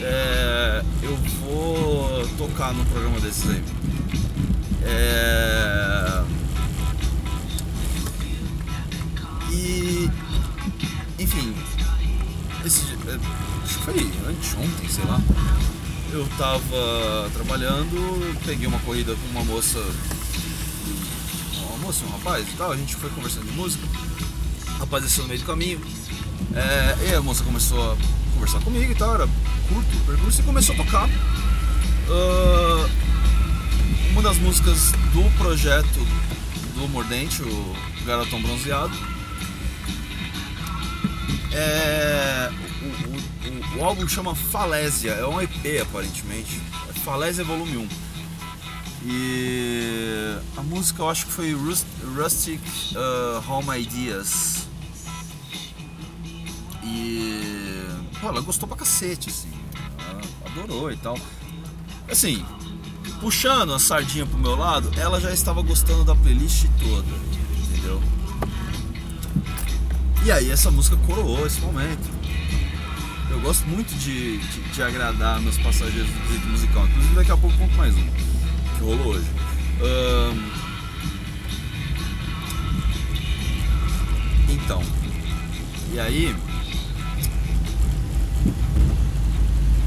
é, 0.04 0.84
eu 1.04 1.16
vou 1.16 2.28
tocar 2.38 2.74
no 2.74 2.86
programa 2.86 3.20
desses 3.20 3.50
aí. 3.50 3.64
É, 4.84 6.24
e 9.52 10.10
enfim, 11.20 11.54
esse, 12.66 12.82
é, 13.08 13.64
acho 13.64 13.78
que 13.78 13.84
foi 13.84 13.94
anteontem, 14.28 14.90
sei 14.90 15.06
lá. 15.06 15.22
Eu 16.12 16.28
tava 16.38 17.30
trabalhando, 17.34 18.38
peguei 18.46 18.68
uma 18.68 18.80
corrida 18.80 19.16
com 19.16 19.40
uma 19.40 19.46
moça, 19.46 19.80
uma 21.68 21.78
moça, 21.78 22.04
um 22.06 22.10
rapaz 22.10 22.46
e 22.50 22.58
tal, 22.58 22.72
a 22.72 22.76
gente 22.76 22.96
foi 22.96 23.10
conversando 23.12 23.46
de 23.46 23.54
música, 23.54 23.86
o 24.76 24.80
rapaz 24.80 25.04
desceu 25.04 25.24
no 25.24 25.30
meio 25.30 25.40
do 25.40 25.46
caminho, 25.46 25.80
é, 26.54 27.12
e 27.12 27.16
a 27.16 27.22
moça 27.22 27.46
começou 27.46 27.94
a 27.94 27.98
conversar 28.42 28.60
comigo 28.62 28.92
e 28.92 28.96
tal, 28.96 29.14
era 29.14 29.28
curto 29.70 29.98
o 29.98 30.06
percurso 30.06 30.42
e 30.42 30.44
começou 30.44 30.74
a 30.74 30.78
tocar. 30.80 31.08
ah, 32.10 32.90
uma 34.14 34.22
das 34.24 34.38
músicas 34.38 34.92
do 35.14 35.24
projeto 35.38 36.00
do 36.76 36.88
Mordente, 36.90 37.44
o 37.44 37.76
Garotão 38.04 38.42
Bronzeado. 38.42 38.98
É, 41.54 42.50
o, 42.82 43.78
o- 43.78 43.80
o- 43.80 43.86
álbum 43.86 44.08
chama 44.08 44.34
Falésia, 44.34 45.12
é 45.12 45.26
um 45.28 45.40
EP 45.40 45.82
aparentemente. 45.84 46.60
É 46.90 46.94
Falésia 46.94 47.44
Volume 47.44 47.78
1. 47.78 47.88
E 49.06 50.36
a 50.58 50.62
música 50.64 51.04
eu 51.04 51.10
acho 51.10 51.28
que 51.28 51.32
foi 51.32 51.54
Rust- 51.54 51.86
Rustic 52.18 52.60
uh, 52.96 53.52
Home 53.52 53.80
Ideas. 53.80 54.68
E 56.84 57.51
pô, 58.22 58.30
ela 58.30 58.42
gostou 58.42 58.68
pra 58.68 58.78
cacete, 58.78 59.30
assim. 59.30 59.50
Ela 60.46 60.64
adorou 60.64 60.92
e 60.92 60.98
tal. 60.98 61.18
Assim, 62.10 62.46
puxando 63.20 63.74
a 63.74 63.80
sardinha 63.80 64.26
pro 64.26 64.38
meu 64.38 64.56
lado, 64.56 64.92
ela 64.98 65.20
já 65.20 65.32
estava 65.32 65.62
gostando 65.62 66.04
da 66.04 66.16
playlist 66.16 66.68
toda, 66.80 67.08
entendeu? 67.64 68.02
E 70.24 70.32
aí 70.32 70.52
essa 70.52 70.70
música 70.70 70.96
coroou 71.06 71.46
esse 71.46 71.60
momento. 71.62 72.10
Eu 73.30 73.40
gosto 73.42 73.66
muito 73.68 73.94
de, 73.98 74.38
de, 74.38 74.62
de 74.72 74.84
agradar 74.84 75.42
meus 75.42 75.58
passageiros 75.58 76.10
do 76.10 76.28
jeito 76.30 76.48
musical. 76.48 76.86
Inclusive 76.86 77.16
daqui 77.16 77.32
a 77.32 77.38
pouco 77.38 77.58
conto 77.58 77.76
mais 77.76 77.96
um. 77.96 78.06
Que 78.78 78.84
rolou 78.84 79.08
hoje. 79.08 79.28
Ahn, 79.82 80.62
Então. 84.64 84.84
E 85.94 86.00
aí. 86.00 86.36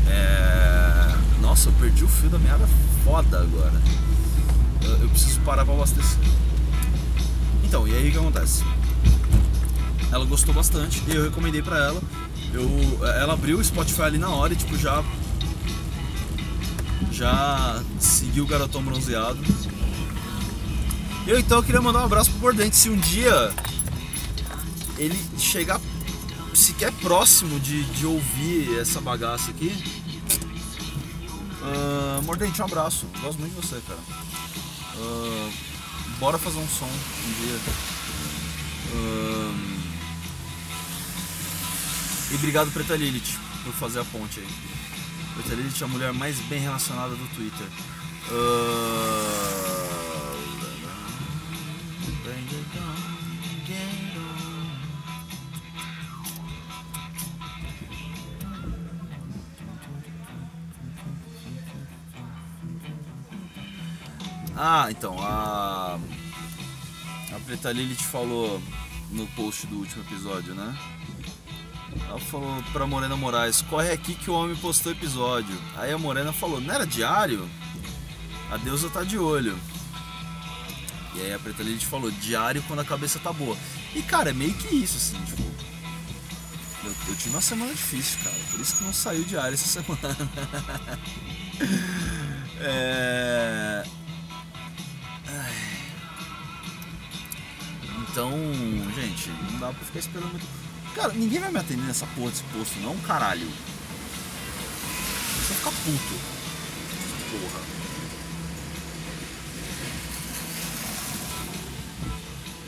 É... 0.09 1.15
Nossa, 1.65 1.71
eu 1.71 1.81
perdi 1.81 2.05
o 2.05 2.09
fio 2.09 2.29
da 2.29 2.39
meada 2.39 2.69
foda 3.05 3.41
agora. 3.41 3.81
Eu, 5.01 5.09
preciso 5.09 5.41
parar 5.41 5.65
pra 5.65 5.73
abastecer. 5.73 6.19
Então, 7.65 7.89
e 7.89 7.95
aí 7.95 8.09
o 8.09 8.13
que 8.13 8.19
acontece? 8.19 8.63
Ela 10.13 10.27
gostou 10.27 10.55
bastante 10.55 11.03
e 11.09 11.15
eu 11.15 11.25
recomendei 11.25 11.63
pra 11.63 11.79
ela. 11.79 12.03
Eu, 12.53 12.69
ela 13.07 13.33
abriu 13.33 13.59
o 13.59 13.65
Spotify 13.65 14.03
ali 14.03 14.19
na 14.19 14.29
hora 14.29 14.53
e 14.53 14.57
tipo 14.57 14.77
já 14.77 15.03
já 17.11 17.83
seguiu 17.99 18.45
o 18.45 18.47
garotão 18.47 18.83
bronzeado. 18.83 19.41
Eu 21.27 21.39
então 21.39 21.63
queria 21.63 21.81
mandar 21.81 22.01
um 22.01 22.05
abraço 22.05 22.31
pro 22.33 22.41
Mordente. 22.41 22.77
Se 22.77 22.91
um 22.91 22.97
dia 22.97 23.51
ele 24.99 25.19
chegar 25.39 25.81
sequer 26.53 26.93
próximo 26.93 27.59
de, 27.59 27.85
de 27.85 28.05
ouvir 28.05 28.79
essa 28.79 29.01
bagaça 29.01 29.51
aqui. 29.51 30.04
Uh, 31.65 32.23
Mordente, 32.25 32.61
um 32.61 32.67
abraço. 32.67 33.07
Gosto 33.23 33.39
muito 33.39 33.55
de 33.55 33.67
você, 33.67 33.81
cara. 33.87 34.01
Uh, 34.97 35.53
bora 36.19 36.39
fazer 36.39 36.59
um 36.59 36.69
som 36.69 36.85
um 36.85 37.33
dia. 37.41 37.59
Uh, 38.93 39.55
e 42.33 42.35
obrigado, 42.35 42.71
Preta 42.71 42.95
Lilith, 42.95 43.39
por 43.65 43.73
fazer 43.73 44.01
a 44.01 44.05
ponte 44.05 44.41
aí. 44.41 44.49
Preta 45.35 45.55
Lilith 45.55 45.81
é 45.81 45.85
a 45.85 45.89
mulher 45.89 46.13
mais 46.13 46.39
bem 46.41 46.61
relacionada 46.61 47.15
do 47.15 47.35
Twitter. 47.35 47.67
Uh... 48.31 49.65
Ah, 64.57 64.87
então, 64.91 65.17
a. 65.21 65.99
A 67.35 67.41
Preta 67.41 67.73
Lilith 67.73 68.05
falou 68.05 68.63
no 69.11 69.27
post 69.29 69.67
do 69.67 69.79
último 69.79 70.05
episódio, 70.05 70.55
né? 70.55 70.77
Ela 72.09 72.21
falou 72.21 72.63
pra 72.73 72.87
Morena 72.87 73.17
Moraes: 73.17 73.63
corre 73.63 73.91
aqui 73.91 74.15
que 74.15 74.31
o 74.31 74.35
homem 74.35 74.55
postou 74.57 74.93
episódio. 74.93 75.57
Aí 75.77 75.93
a 75.93 75.99
Morena 75.99 76.33
falou: 76.33 76.61
não 76.61 76.73
era 76.73 76.87
diário? 76.87 77.49
A 78.51 78.57
deusa 78.57 78.89
tá 78.89 79.03
de 79.03 79.19
olho. 79.19 79.59
E 81.15 81.21
aí 81.23 81.35
a 81.35 81.39
Preta 81.39 81.63
Lilith 81.63 81.87
falou: 81.87 82.11
diário 82.11 82.63
quando 82.69 82.81
a 82.81 82.85
cabeça 82.85 83.19
tá 83.19 83.33
boa. 83.33 83.57
E 83.95 84.03
cara, 84.03 84.31
é 84.31 84.33
meio 84.33 84.55
que 84.55 84.75
isso, 84.75 84.97
assim, 84.97 85.25
tipo. 85.25 85.43
Eu, 86.85 86.95
eu 87.09 87.17
tive 87.17 87.31
uma 87.31 87.41
semana 87.41 87.73
difícil, 87.73 88.21
cara. 88.23 88.37
Por 88.53 88.61
isso 88.61 88.77
que 88.77 88.85
não 88.85 88.93
saiu 88.93 89.25
diário 89.25 89.55
essa 89.55 89.67
semana. 89.67 90.17
é. 92.61 93.85
Então, 98.15 98.31
gente, 98.95 99.29
não 99.29 99.59
dá 99.59 99.73
pra 99.73 99.85
ficar 99.87 99.99
esperando 99.99 100.31
muito. 100.31 100.47
Cara, 100.95 101.13
ninguém 101.15 101.41
vai 101.41 101.51
me 101.51 101.59
atender 101.59 101.83
nessa 101.83 102.07
porra 102.07 102.31
desse 102.31 102.45
posto, 102.45 102.79
não, 102.79 102.97
caralho. 102.99 103.45
Deixa 105.35 105.51
eu 105.51 105.57
ficar 105.57 105.73
puto. 105.73 106.15
Porra. 107.33 107.61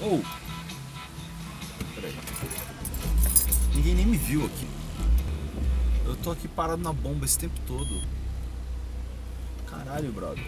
Ou. 0.01 0.19
Oh. 0.19 1.95
Peraí. 1.95 2.19
Ninguém 3.73 3.95
nem 3.95 4.07
me 4.07 4.17
viu 4.17 4.47
aqui. 4.47 4.67
Eu 6.07 6.17
tô 6.17 6.33
aqui 6.33 6.49
parado 6.49 6.83
na 6.83 6.93
bomba 6.93 7.25
esse 7.25 7.39
tempo 7.39 7.61
todo. 7.69 8.03
Caralho, 9.71 10.11
brother. 10.11 10.45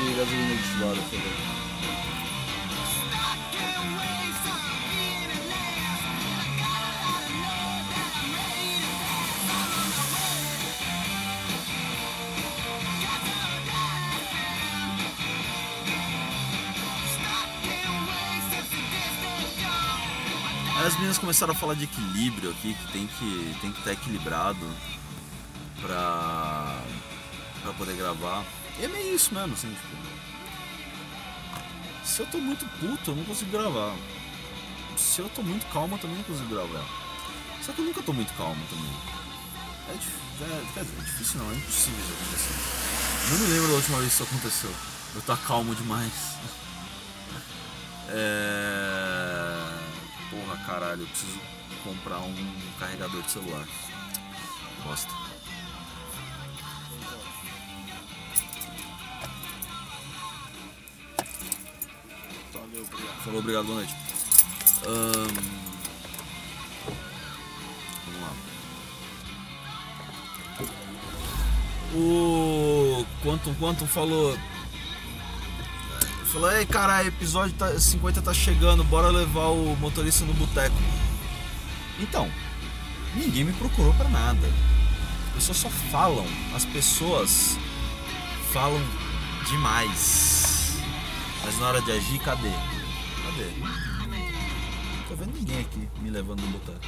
20 0.00 0.06
reais 0.06 0.06
de 0.06 0.14
gasolina 0.14 0.54
destilada, 0.54 0.96
por 0.96 1.18
favor. 1.18 1.60
As 20.86 20.94
meninas 20.94 21.18
começaram 21.18 21.52
a 21.52 21.54
falar 21.54 21.74
de 21.74 21.84
equilíbrio 21.84 22.50
aqui, 22.50 22.74
que 22.74 22.92
tem 22.92 23.06
que 23.06 23.56
tem 23.60 23.70
que 23.70 23.78
estar 23.78 23.92
equilibrado 23.92 24.66
pra, 25.82 26.82
pra 27.62 27.72
poder 27.74 27.96
gravar. 27.96 28.44
É 28.82 28.88
meio 28.88 29.14
isso 29.14 29.34
mesmo, 29.34 29.52
assim, 29.52 29.68
tipo. 29.68 30.20
Se 32.04 32.20
eu 32.20 32.26
tô 32.26 32.38
muito 32.38 32.64
puto, 32.78 33.10
eu 33.10 33.16
não 33.16 33.24
consigo 33.24 33.50
gravar. 33.50 33.94
Se 34.96 35.20
eu 35.20 35.28
tô 35.30 35.42
muito 35.42 35.66
calmo, 35.72 35.96
eu 35.96 35.98
também 35.98 36.16
não 36.16 36.24
consigo 36.24 36.48
gravar. 36.48 36.84
Só 37.62 37.72
que 37.72 37.80
eu 37.80 37.84
nunca 37.84 38.02
tô 38.02 38.12
muito 38.12 38.32
calmo 38.34 38.60
também. 38.70 38.90
É, 39.88 39.92
é, 40.42 40.80
é 40.80 40.84
difícil 41.04 41.40
não, 41.40 41.50
é 41.50 41.54
impossível 41.54 42.00
isso 42.00 42.12
acontecer. 42.12 43.30
Não 43.30 43.38
me 43.38 43.46
lembro 43.52 43.68
da 43.68 43.74
última 43.74 43.98
vez 43.98 44.16
que 44.16 44.22
isso 44.22 44.32
aconteceu. 44.32 44.74
Eu 45.14 45.22
tô 45.22 45.36
calmo 45.36 45.74
demais. 45.74 46.12
É... 48.12 49.70
Porra, 50.30 50.56
caralho, 50.66 51.02
eu 51.02 51.06
preciso 51.06 51.38
comprar 51.84 52.18
um 52.18 52.34
carregador 52.80 53.22
de 53.22 53.30
celular. 53.30 53.64
Bosta. 54.84 55.29
Falou, 63.24 63.40
obrigado, 63.40 63.66
boa 63.66 63.76
noite. 63.76 63.94
Ahn, 64.86 65.28
Vamos 68.06 68.20
lá. 68.22 68.32
O 71.94 73.06
Quantum 73.22 73.54
Quantum 73.56 73.86
falou. 73.86 74.38
Falou, 76.32 76.50
ei 76.52 76.64
caralho, 76.64 77.08
episódio 77.08 77.54
tá, 77.56 77.78
50 77.78 78.22
tá 78.22 78.32
chegando, 78.32 78.84
bora 78.84 79.08
levar 79.08 79.48
o 79.48 79.76
motorista 79.76 80.24
no 80.24 80.32
boteco. 80.32 80.76
Então, 81.98 82.30
ninguém 83.14 83.44
me 83.44 83.52
procurou 83.52 83.92
pra 83.94 84.08
nada. 84.08 84.48
As 85.28 85.34
pessoas 85.34 85.58
só 85.58 85.68
falam. 85.90 86.26
As 86.54 86.64
pessoas 86.64 87.58
falam 88.52 88.80
demais. 89.46 90.78
Mas 91.44 91.58
na 91.58 91.68
hora 91.68 91.82
de 91.82 91.92
agir, 91.92 92.18
cadê? 92.20 92.69
Não 93.44 95.02
tô 95.08 95.14
vendo 95.16 95.34
ninguém 95.34 95.60
aqui 95.60 95.88
me 96.00 96.10
levando 96.10 96.40
no 96.40 96.46
boteco. 96.48 96.80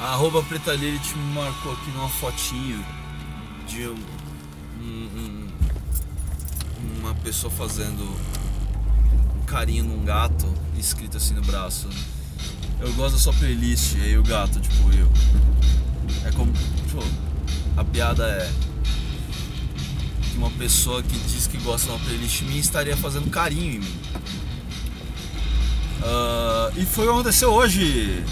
A 0.00 0.12
arroba 0.12 0.42
Preta 0.42 0.74
Lilith 0.74 1.14
me 1.16 1.34
marcou 1.34 1.72
aqui 1.72 1.90
numa 1.90 2.08
fotinho 2.08 2.84
de 3.66 3.88
um- 3.88 4.06
um- 4.80 5.08
um- 5.16 7.00
uma 7.00 7.14
pessoa 7.14 7.50
fazendo 7.50 8.04
carinho 9.46 9.84
num 9.84 10.04
gato 10.04 10.52
escrito 10.76 11.16
assim 11.16 11.34
no 11.34 11.42
braço. 11.42 11.88
Eu 12.80 12.92
gosto 12.92 13.14
da 13.14 13.20
sua 13.20 13.32
playlist, 13.32 13.94
e 13.94 14.02
aí 14.02 14.18
o 14.18 14.22
gato, 14.22 14.60
tipo, 14.60 14.92
eu. 14.92 15.08
É 16.26 16.32
como. 16.32 16.52
Tipo, 16.52 17.02
a 17.76 17.84
piada 17.84 18.26
é. 18.26 18.52
Que 20.30 20.36
uma 20.36 20.50
pessoa 20.50 21.02
que 21.02 21.16
diz 21.18 21.46
que 21.46 21.56
gosta 21.58 21.86
de 21.86 21.92
uma 21.94 22.04
playlist 22.04 22.42
minha 22.42 22.60
estaria 22.60 22.96
fazendo 22.96 23.30
carinho 23.30 23.76
em 23.76 23.78
mim. 23.78 23.94
Ah, 26.02 26.70
e 26.76 26.84
foi 26.84 27.04
o 27.04 27.08
que 27.08 27.14
aconteceu 27.14 27.52
hoje. 27.52 28.22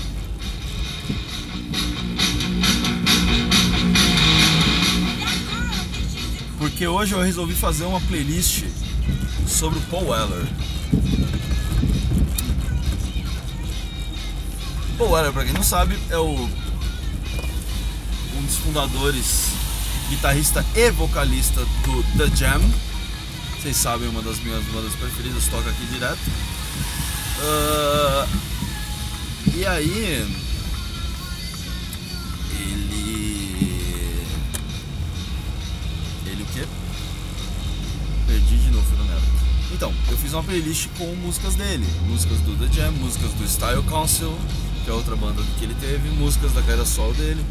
Porque 6.58 6.86
hoje 6.86 7.14
eu 7.14 7.20
resolvi 7.20 7.54
fazer 7.54 7.84
uma 7.84 8.00
playlist 8.02 8.64
sobre 9.46 9.78
o 9.78 9.82
Paul 9.82 10.08
Weller. 10.08 10.46
Paul 15.04 15.12
Weller, 15.12 15.32
pra 15.34 15.44
quem 15.44 15.52
não 15.52 15.62
sabe, 15.62 15.98
é 16.08 16.16
o 16.16 16.30
um 18.36 18.42
dos 18.42 18.56
fundadores, 18.56 19.48
guitarrista 20.08 20.64
e 20.74 20.90
vocalista 20.92 21.60
do 21.60 22.02
The 22.16 22.34
Jam. 22.34 22.62
Vocês 23.60 23.76
sabem, 23.76 24.08
uma 24.08 24.22
das 24.22 24.38
minhas 24.38 24.64
bandas 24.64 24.94
preferidas, 24.94 25.46
toca 25.48 25.68
aqui 25.68 25.84
direto. 25.92 26.18
Ah, 27.38 28.26
e 29.54 29.66
aí, 29.66 30.26
ele. 32.58 34.26
Ele 36.24 36.42
o 36.42 36.46
quê? 36.46 36.66
Perdi 38.26 38.56
de 38.56 38.70
novo, 38.70 39.04
merda. 39.04 39.22
Então, 39.70 39.92
eu 40.10 40.16
fiz 40.16 40.32
uma 40.32 40.42
playlist 40.42 40.88
com 40.96 41.14
músicas 41.16 41.56
dele, 41.56 41.86
músicas 42.08 42.38
do 42.38 42.56
The 42.56 42.72
Jam, 42.72 42.92
músicas 42.92 43.32
do 43.32 43.46
Style 43.46 43.82
Council, 43.82 44.34
que 44.84 44.90
é 44.90 44.92
outra 44.92 45.16
banda 45.16 45.42
que 45.58 45.64
ele 45.64 45.74
teve, 45.80 46.10
músicas 46.10 46.52
da 46.52 46.60
carreira 46.60 46.84
solo 46.84 47.14
dele. 47.14 47.42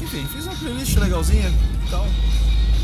Enfim, 0.00 0.24
fiz 0.32 0.46
uma 0.46 0.54
playlist 0.54 0.96
legalzinha 0.96 1.48
e 1.48 1.90
tal. 1.90 2.06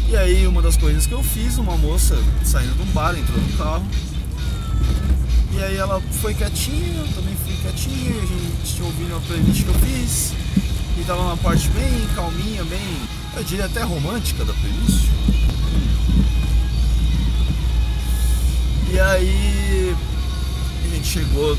E 0.09 0.17
aí, 0.17 0.47
uma 0.47 0.61
das 0.61 0.77
coisas 0.77 1.07
que 1.07 1.13
eu 1.13 1.23
fiz, 1.23 1.57
uma 1.57 1.77
moça 1.77 2.19
saindo 2.45 2.75
de 2.75 2.83
um 2.83 2.93
bar, 2.93 3.17
entrou 3.17 3.41
no 3.41 3.57
carro. 3.57 3.87
E 5.53 5.63
aí 5.63 5.77
ela 5.77 6.01
foi 6.21 6.35
quietinha, 6.35 6.99
eu 6.99 7.09
também 7.15 7.37
fui 7.37 7.55
quietinha, 7.63 8.11
a 8.11 8.27
gente 8.27 8.75
tinha 8.75 8.87
ouvido 8.87 9.11
uma 9.11 9.21
playlist 9.21 9.63
que 9.63 9.69
eu 9.69 9.75
fiz. 9.75 10.33
E 10.99 11.05
tava 11.05 11.23
uma 11.23 11.37
parte 11.37 11.69
bem 11.69 12.07
calminha, 12.15 12.65
bem, 12.65 12.81
eu 13.37 13.45
diria 13.45 13.67
até 13.67 13.83
romântica 13.83 14.45
da 14.45 14.53
playlist. 14.53 15.09
E 18.93 19.01
aí 19.01 19.97
a 20.85 20.95
gente 20.95 21.07
chegou 21.09 21.57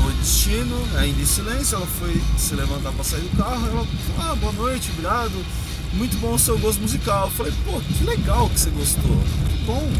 no 0.00 0.12
destino, 0.12 0.76
ainda 0.96 1.20
em 1.20 1.26
silêncio, 1.26 1.76
ela 1.76 1.86
foi 1.86 2.20
se 2.38 2.54
levantar 2.54 2.92
pra 2.92 3.04
sair 3.04 3.20
do 3.20 3.36
carro, 3.36 3.66
ela 3.66 3.86
falou, 3.86 3.86
ah, 4.18 4.34
boa 4.36 4.52
noite, 4.52 4.90
obrigado, 4.90 5.44
muito 5.92 6.16
bom 6.18 6.34
o 6.34 6.38
seu 6.38 6.58
gosto 6.58 6.80
musical. 6.80 7.26
Eu 7.26 7.30
falei, 7.30 7.52
pô, 7.64 7.80
que 7.80 8.04
legal 8.04 8.48
que 8.48 8.60
você 8.60 8.70
gostou, 8.70 9.22
que 9.48 9.64
bom. 9.64 9.90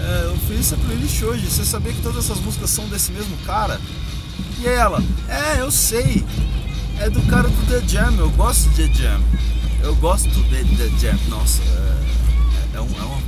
É, 0.00 0.24
eu 0.26 0.36
fiz 0.46 0.60
essa 0.60 0.76
playlist 0.76 1.22
hoje, 1.22 1.46
você 1.46 1.64
sabia 1.64 1.92
que 1.92 2.02
todas 2.02 2.24
essas 2.24 2.40
músicas 2.40 2.70
são 2.70 2.88
desse 2.88 3.10
mesmo 3.12 3.36
cara? 3.38 3.80
E 4.60 4.66
ela, 4.66 5.02
é, 5.28 5.60
eu 5.60 5.70
sei, 5.70 6.24
é 7.00 7.10
do 7.10 7.20
cara 7.22 7.48
do 7.48 7.66
The 7.66 7.86
Jam, 7.86 8.14
eu 8.18 8.30
gosto 8.30 8.68
de 8.70 8.88
The 8.88 8.94
Jam. 8.94 9.20
Eu 9.82 9.94
gosto 9.96 10.28
de 10.28 10.76
The 10.76 10.88
Jam, 10.98 11.18
nossa, 11.28 11.62
é, 11.62 12.76
é 12.76 12.80
um, 12.80 12.86
é, 12.86 13.04
um, 13.04 13.22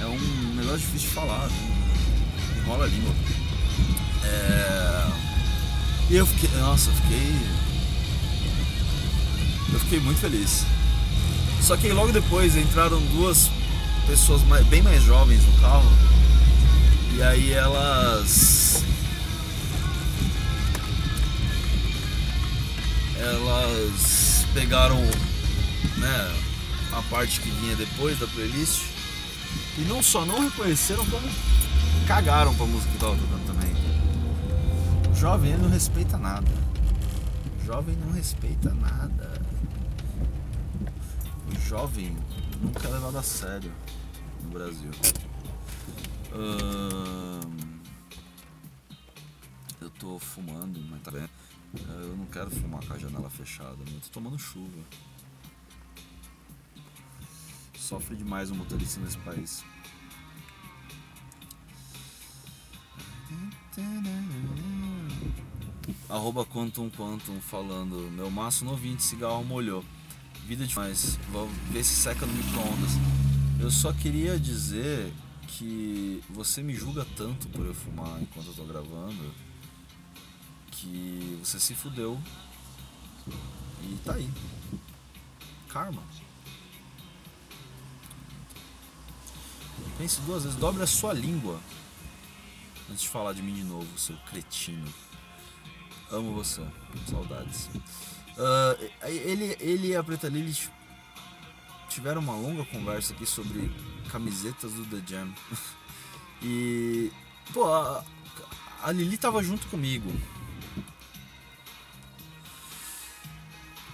é 0.00 0.06
um 0.06 0.54
negócio 0.54 0.80
difícil 0.80 1.08
de 1.08 1.14
falar, 1.14 1.46
né? 1.48 1.74
enrola 2.64 2.84
a 2.84 2.88
língua. 2.88 3.14
É, 4.34 5.06
e 6.10 6.16
eu 6.16 6.26
fiquei, 6.26 6.50
nossa, 6.60 6.90
eu 6.90 6.94
fiquei. 6.96 7.36
Eu 9.72 9.80
fiquei 9.80 10.00
muito 10.00 10.20
feliz. 10.20 10.64
Só 11.62 11.76
que 11.76 11.88
logo 11.92 12.12
depois 12.12 12.56
entraram 12.56 13.00
duas 13.06 13.50
pessoas 14.06 14.42
mais- 14.42 14.66
bem 14.66 14.82
mais 14.82 15.02
jovens 15.02 15.42
no 15.44 15.52
carro. 15.60 15.90
E 17.16 17.22
aí 17.22 17.52
elas. 17.52 18.82
Elas 23.18 24.44
pegaram 24.52 24.98
né, 25.96 26.34
a 26.92 27.02
parte 27.02 27.40
que 27.40 27.48
vinha 27.50 27.76
depois 27.76 28.18
da 28.18 28.26
playlist. 28.26 28.82
E 29.78 29.82
não 29.82 30.02
só 30.02 30.24
não 30.24 30.40
reconheceram, 30.44 31.04
como 31.06 31.28
cagaram 32.06 32.54
pra 32.54 32.66
música 32.66 32.92
que 32.92 32.98
tava 32.98 33.16
tocando 33.16 33.46
também. 33.46 33.63
Jovem 35.16 35.52
ele 35.52 35.62
não 35.62 35.70
respeita 35.70 36.18
nada. 36.18 36.50
Jovem 37.64 37.96
não 37.96 38.12
respeita 38.12 38.74
nada. 38.74 39.40
O 41.48 41.60
jovem 41.60 42.16
nunca 42.60 42.86
é 42.86 42.90
levado 42.90 43.16
a 43.16 43.22
sério 43.22 43.72
no 44.42 44.50
Brasil. 44.50 44.90
Eu 49.80 49.90
tô 49.90 50.18
fumando, 50.18 50.78
mas 50.90 51.02
tá 51.02 51.10
bem. 51.10 51.28
Eu 51.88 52.16
não 52.16 52.26
quero 52.26 52.50
fumar 52.50 52.84
com 52.84 52.92
a 52.92 52.98
janela 52.98 53.30
fechada, 53.30 53.78
mas 53.78 53.94
eu 53.94 54.00
tô 54.00 54.08
tomando 54.10 54.38
chuva. 54.38 54.82
Sofre 57.78 58.16
demais 58.16 58.50
o 58.50 58.54
motorista 58.54 59.00
nesse 59.00 59.18
país. 59.18 59.64
Arroba 66.08 66.44
Quantum 66.44 66.90
Quantum 66.90 67.40
falando 67.40 68.10
Meu 68.12 68.30
maço 68.30 68.64
novinho 68.64 68.96
de 68.96 69.02
cigarro 69.02 69.44
molhou 69.44 69.84
Vida 70.46 70.66
demais 70.66 71.16
Vou 71.30 71.48
ver 71.70 71.84
se 71.84 71.94
seca 71.94 72.26
no 72.26 72.32
micro-ondas 72.32 72.92
Eu 73.60 73.70
só 73.70 73.92
queria 73.92 74.38
dizer 74.38 75.12
que 75.46 76.22
você 76.30 76.62
me 76.62 76.74
julga 76.74 77.06
tanto 77.16 77.48
por 77.48 77.64
eu 77.64 77.74
fumar 77.74 78.20
enquanto 78.20 78.48
eu 78.48 78.54
tô 78.54 78.64
gravando 78.64 79.32
que 80.70 81.38
você 81.42 81.60
se 81.60 81.74
fudeu 81.74 82.20
e 83.82 83.96
tá 84.04 84.14
aí. 84.14 84.30
Karma. 85.68 86.02
Pense 89.98 90.20
duas 90.22 90.44
vezes, 90.44 90.58
dobre 90.58 90.82
a 90.82 90.86
sua 90.86 91.12
língua 91.12 91.60
antes 92.90 93.02
de 93.02 93.08
falar 93.08 93.32
de 93.32 93.42
mim 93.42 93.54
de 93.54 93.64
novo, 93.64 93.98
seu 93.98 94.16
cretino. 94.28 94.92
Amo 96.14 96.32
você, 96.32 96.62
saudades. 97.10 97.68
Ah, 98.38 98.76
ele, 99.08 99.56
ele 99.58 99.88
e 99.88 99.96
a 99.96 100.04
Preta 100.04 100.28
Lily 100.28 100.56
tiveram 101.88 102.20
uma 102.20 102.36
longa 102.36 102.64
conversa 102.66 103.12
aqui 103.12 103.26
sobre 103.26 103.68
camisetas 104.12 104.72
do 104.72 104.84
The 104.86 105.02
Jam. 105.06 105.28
E, 106.46 107.10
pô, 107.54 107.72
a, 107.72 108.04
a 108.82 108.92
Lili 108.92 109.16
tava 109.16 109.42
junto 109.42 109.66
comigo. 109.68 110.12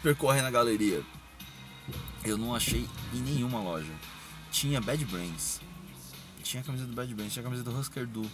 Percorrendo 0.02 0.48
a 0.48 0.50
galeria. 0.50 1.00
Eu 2.24 2.36
não 2.36 2.52
achei 2.52 2.88
em 3.14 3.20
nenhuma 3.20 3.60
loja. 3.60 3.92
Tinha 4.50 4.80
Bad 4.80 5.04
Brains. 5.04 5.60
Tinha 6.42 6.60
a 6.60 6.66
camisa 6.66 6.86
do 6.86 6.92
Bad 6.92 7.14
Brains, 7.14 7.32
tinha 7.32 7.42
a 7.42 7.44
camisa 7.44 7.62
do 7.62 7.78
Husker 7.78 8.04
Du. 8.04 8.28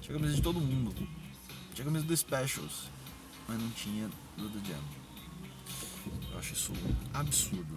Tinha 0.00 0.16
a 0.16 0.20
camisa 0.20 0.36
de 0.36 0.42
todo 0.42 0.60
mundo. 0.60 0.94
Tinha 1.74 1.82
a 1.82 1.84
camisa 1.86 2.04
do 2.04 2.16
Specials. 2.16 2.95
Mas 3.48 3.60
não 3.60 3.70
tinha 3.70 4.10
do 4.36 4.48
The 4.48 4.68
Jam. 4.68 4.82
Eu 6.32 6.38
acho 6.38 6.52
isso 6.52 6.72
absurdo. 7.14 7.76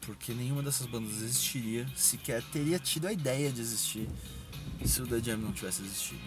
Porque 0.00 0.32
nenhuma 0.32 0.62
dessas 0.62 0.86
bandas 0.86 1.22
existiria, 1.22 1.86
sequer 1.94 2.42
teria 2.50 2.78
tido 2.78 3.06
a 3.06 3.12
ideia 3.12 3.52
de 3.52 3.60
existir 3.60 4.08
se 4.84 5.02
o 5.02 5.06
The 5.06 5.20
Jam 5.20 5.38
não 5.38 5.52
tivesse 5.52 5.82
existido. 5.82 6.20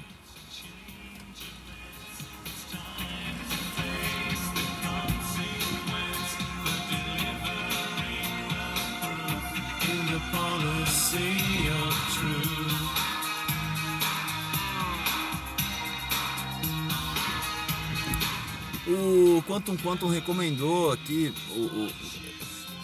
Quantum 19.47 19.75
Quantum 19.77 20.07
recomendou 20.09 20.91
aqui 20.91 21.33
o, 21.49 21.59
o- 21.61 21.93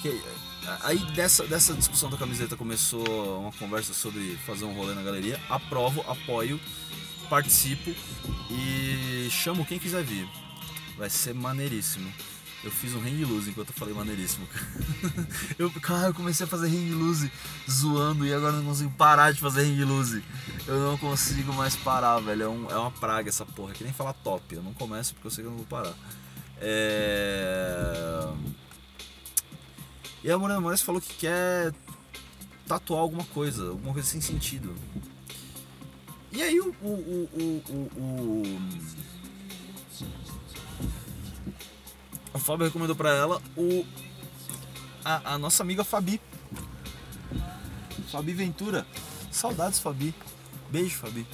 que 0.02 0.22
aí 0.84 0.98
dessa, 1.14 1.46
dessa 1.46 1.74
discussão 1.74 2.10
da 2.10 2.18
camiseta 2.18 2.56
começou 2.56 3.40
uma 3.42 3.52
conversa 3.54 3.94
sobre 3.94 4.38
fazer 4.46 4.66
um 4.66 4.74
rolê 4.74 4.94
na 4.94 5.02
galeria. 5.04 5.40
Aprovo, 5.50 6.02
apoio, 6.08 6.60
participo 7.30 7.94
e 8.50 9.28
chamo 9.32 9.66
quem 9.66 9.80
quiser 9.80 10.04
vir. 10.04 10.28
Vai 10.98 11.10
ser 11.10 11.34
maneiríssimo. 11.34 12.12
Eu 12.62 12.72
fiz 12.72 12.94
um 12.94 13.00
hang 13.00 13.24
loose 13.24 13.50
enquanto 13.50 13.70
eu 13.70 13.74
falei 13.74 13.94
maneiríssimo. 13.94 14.46
Eu, 15.58 15.72
cara, 15.72 16.08
eu 16.08 16.14
comecei 16.14 16.46
a 16.46 16.48
fazer 16.48 16.68
hang 16.68 16.92
loose 16.92 17.32
zoando 17.70 18.26
e 18.26 18.34
agora 18.34 18.52
não 18.58 18.66
consigo 18.66 18.92
parar 18.92 19.32
de 19.32 19.40
fazer 19.40 19.62
hang 19.62 19.82
loose. 19.86 20.22
Eu 20.68 20.78
não 20.92 20.98
consigo 20.98 21.54
mais 21.54 21.78
parar, 21.78 22.20
velho. 22.20 22.44
É, 22.44 22.50
um- 22.50 22.70
é 22.70 22.76
uma 22.78 22.92
praga 22.92 23.30
essa 23.30 23.46
porra. 23.46 23.72
É 23.72 23.76
que 23.76 23.84
nem 23.86 23.94
falar 23.94 24.12
top. 24.12 24.54
Eu 24.54 24.62
não 24.62 24.74
começo 24.74 25.14
porque 25.14 25.28
eu 25.28 25.32
sei 25.32 25.42
que 25.44 25.48
eu 25.48 25.52
não 25.52 25.58
vou 25.60 25.68
parar. 25.68 25.94
É... 26.62 28.28
E 30.24 30.30
a 30.32 30.38
Morena 30.38 30.60
Moraes 30.60 30.82
falou 30.82 31.02
que 31.02 31.14
quer 31.16 31.74
tatuar 32.68 33.02
alguma 33.02 33.24
coisa, 33.26 33.70
alguma 33.70 33.94
coisa 33.94 34.08
sem 34.08 34.22
sentido. 34.22 34.76
E 36.32 36.44
aí 36.44 36.60
o. 36.60 36.76
o, 36.82 37.30
o, 37.34 37.64
o, 37.70 38.44
o, 42.34 42.40
Fábio 42.40 42.66
recomendou 42.66 42.96
pra 42.96 43.14
ela 43.14 43.42
o. 43.58 43.86
A, 45.04 45.34
a 45.34 45.38
nossa 45.38 45.64
amiga 45.64 45.84
Fabi. 45.84 46.22
Fabi 48.12 48.34
Ventura. 48.34 48.86
Saudades, 49.32 49.80
Fabi. 49.80 50.14
Beijo, 50.70 50.98
Fabi. 50.98 51.26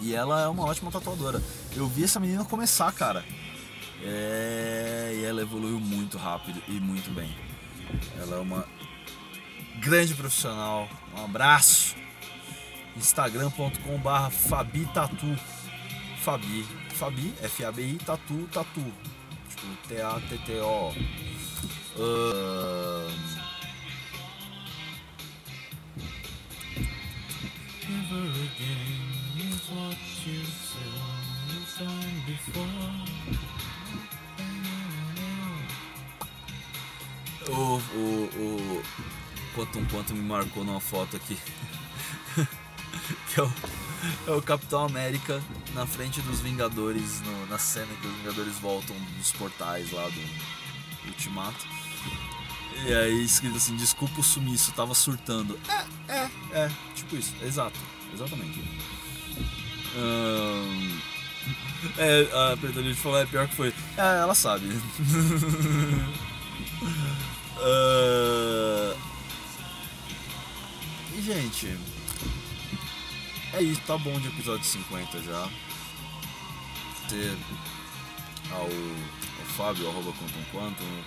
E 0.00 0.14
ela 0.14 0.42
é 0.42 0.48
uma 0.48 0.64
ótima 0.64 0.90
tatuadora. 0.90 1.42
eu 1.76 1.86
vi 1.86 2.04
essa 2.04 2.18
menina 2.18 2.44
começar, 2.44 2.92
cara. 2.92 3.24
É, 4.02 5.12
e 5.14 5.24
ela 5.24 5.42
evoluiu 5.42 5.78
muito 5.78 6.16
rápido 6.16 6.62
e 6.68 6.72
muito 6.72 7.10
bem. 7.10 7.30
Ela 8.18 8.36
é 8.36 8.40
uma 8.40 8.66
grande 9.80 10.14
profissional. 10.14 10.88
Um 11.16 11.24
abraço. 11.24 11.94
instagram.com 12.96 13.98
barra 13.98 14.30
Fabi 14.30 14.86
Tatu. 14.94 15.36
Fabi. 16.22 16.66
Fabi, 16.90 17.32
F-A-B-I, 17.42 17.96
Tatu, 18.04 18.48
Tatu. 18.52 18.84
Tipo, 19.48 19.88
T-A-T-T-O. 19.88 20.94
Ahn, 21.98 23.40
Never 27.88 28.30
again 28.30 29.50
is 29.50 29.68
what 29.70 29.98
you 30.24 30.44
said 30.44 31.20
time 31.80 32.22
before. 32.26 33.09
O, 37.50 37.80
o, 37.96 38.30
o 38.78 38.82
Quantum 39.54 39.84
Quantum 39.86 40.14
me 40.14 40.22
marcou 40.22 40.64
numa 40.64 40.80
foto 40.80 41.16
aqui. 41.16 41.36
que 43.34 43.40
é 43.40 43.42
o, 43.42 43.52
é 44.28 44.30
o 44.32 44.42
Capitão 44.42 44.84
América 44.84 45.42
na 45.74 45.86
frente 45.86 46.20
dos 46.22 46.40
Vingadores, 46.40 47.20
no- 47.22 47.46
na 47.46 47.58
cena 47.58 47.88
que 48.00 48.06
os 48.06 48.14
Vingadores 48.16 48.56
voltam 48.58 48.96
dos 49.18 49.32
portais 49.32 49.90
lá 49.92 50.08
do 50.08 51.08
Ultimato. 51.08 51.66
E 52.86 52.94
aí 52.94 53.24
escrito 53.24 53.56
assim, 53.56 53.76
desculpa 53.76 54.20
o 54.20 54.24
sumiço, 54.24 54.72
tava 54.72 54.94
surtando. 54.94 55.58
É, 55.68 55.84
é, 56.12 56.30
é, 56.52 56.70
tipo 56.94 57.16
isso, 57.16 57.34
exato, 57.42 57.78
exatamente. 58.14 58.58
Ahn, 59.96 61.00
é, 61.98 62.52
a 62.52 62.56
Petrolite 62.56 63.00
falou, 63.00 63.18
é 63.18 63.26
pior 63.26 63.46
que 63.48 63.56
foi. 63.56 63.74
É, 63.98 64.20
ela 64.20 64.34
sabe. 64.34 64.66
Ah, 67.58 68.94
E 71.16 71.22
gente, 71.22 71.76
é 73.52 73.62
isso, 73.62 73.80
tá 73.82 73.98
bom 73.98 74.18
de 74.20 74.28
episódio 74.28 74.64
50 74.64 75.22
já. 75.22 75.48
Ter 77.08 77.36
ao, 78.52 78.62
ao 78.62 79.46
Fábio, 79.56 79.88
arroba 79.88 80.12
Quantum 80.12 80.44
Quantum, 80.52 81.02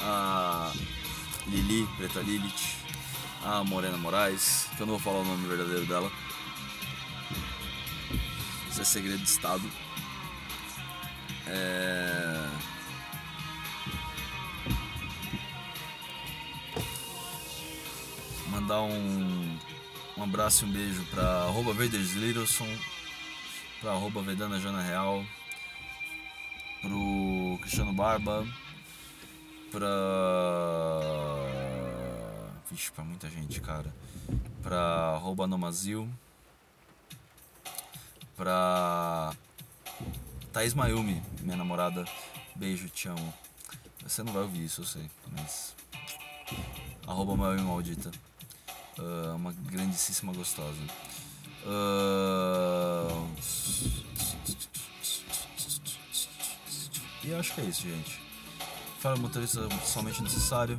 a 0.00 0.72
Lili, 1.46 1.86
Preta 1.96 2.20
Lilith, 2.20 2.76
a 3.42 3.64
Morena 3.64 3.96
Moraes, 3.96 4.68
que 4.76 4.82
eu 4.82 4.86
não 4.86 4.98
vou 4.98 5.02
falar 5.02 5.20
o 5.20 5.24
nome 5.24 5.48
verdadeiro 5.48 5.86
dela. 5.86 6.12
Isso 8.70 8.80
é 8.80 8.84
segredo 8.84 9.18
de 9.18 9.28
Estado. 9.28 9.70
É... 11.46 12.73
Mandar 18.64 18.80
um, 18.80 19.58
um 20.16 20.22
abraço 20.22 20.64
e 20.64 20.68
um 20.68 20.72
beijo 20.72 21.04
pra 21.10 21.22
arroba 21.42 21.74
Vaders 21.74 22.14
Littleson, 22.14 22.66
pra 23.78 23.90
arroba 23.90 24.22
Vedana 24.22 24.58
Jana 24.58 24.80
Real, 24.80 25.22
pro 26.80 27.58
Cristiano 27.60 27.92
Barba, 27.92 28.48
pra. 29.70 29.86
Vixe, 32.70 32.90
pra 32.90 33.04
muita 33.04 33.28
gente, 33.28 33.60
cara. 33.60 33.94
Pra 34.62 34.80
arroba 35.14 35.46
Nomazil, 35.46 36.08
pra 38.34 39.36
Thaís 40.54 40.72
Mayumi, 40.72 41.22
minha 41.42 41.58
namorada. 41.58 42.06
Beijo, 42.56 42.88
te 42.88 43.08
amo. 43.08 43.34
Você 44.02 44.22
não 44.22 44.32
vai 44.32 44.40
ouvir 44.40 44.64
isso, 44.64 44.80
eu 44.80 44.86
sei, 44.86 45.10
mas. 45.32 45.76
Arroba 47.06 47.36
Mayumi 47.36 47.60
Maldita. 47.60 48.10
Ah, 48.98 49.34
uma 49.34 49.52
grandíssima 49.52 50.32
gostosa. 50.32 50.78
Ah, 51.66 53.26
E 57.24 57.30
eu 57.30 57.40
acho 57.40 57.54
que 57.54 57.62
é 57.62 57.64
isso, 57.64 57.82
gente. 57.82 58.20
Fala 59.00 59.16
motorista 59.16 59.66
somente 59.82 60.22
necessário. 60.22 60.76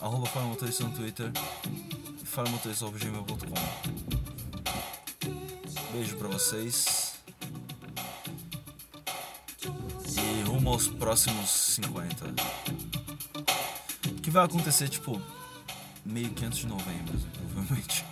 Arroba 0.00 0.26
Fala 0.26 0.46
Motorista 0.46 0.84
no 0.84 0.96
Twitter. 0.96 1.30
Fala 2.24 2.48
Motorista 2.48 2.86
gmail.com. 2.86 3.36
Beijo 5.92 6.16
pra 6.16 6.28
vocês. 6.28 7.20
E 10.16 10.42
rumo 10.48 10.70
aos 10.70 10.88
próximos 10.88 11.50
50. 11.50 12.24
Que 14.22 14.30
vai 14.30 14.46
acontecer 14.46 14.88
tipo 14.88 15.20
meio 16.08 16.30
que 16.30 16.44
antes 16.44 16.60
de 16.60 16.66
novembro, 16.68 17.18
provavelmente. 17.52 18.04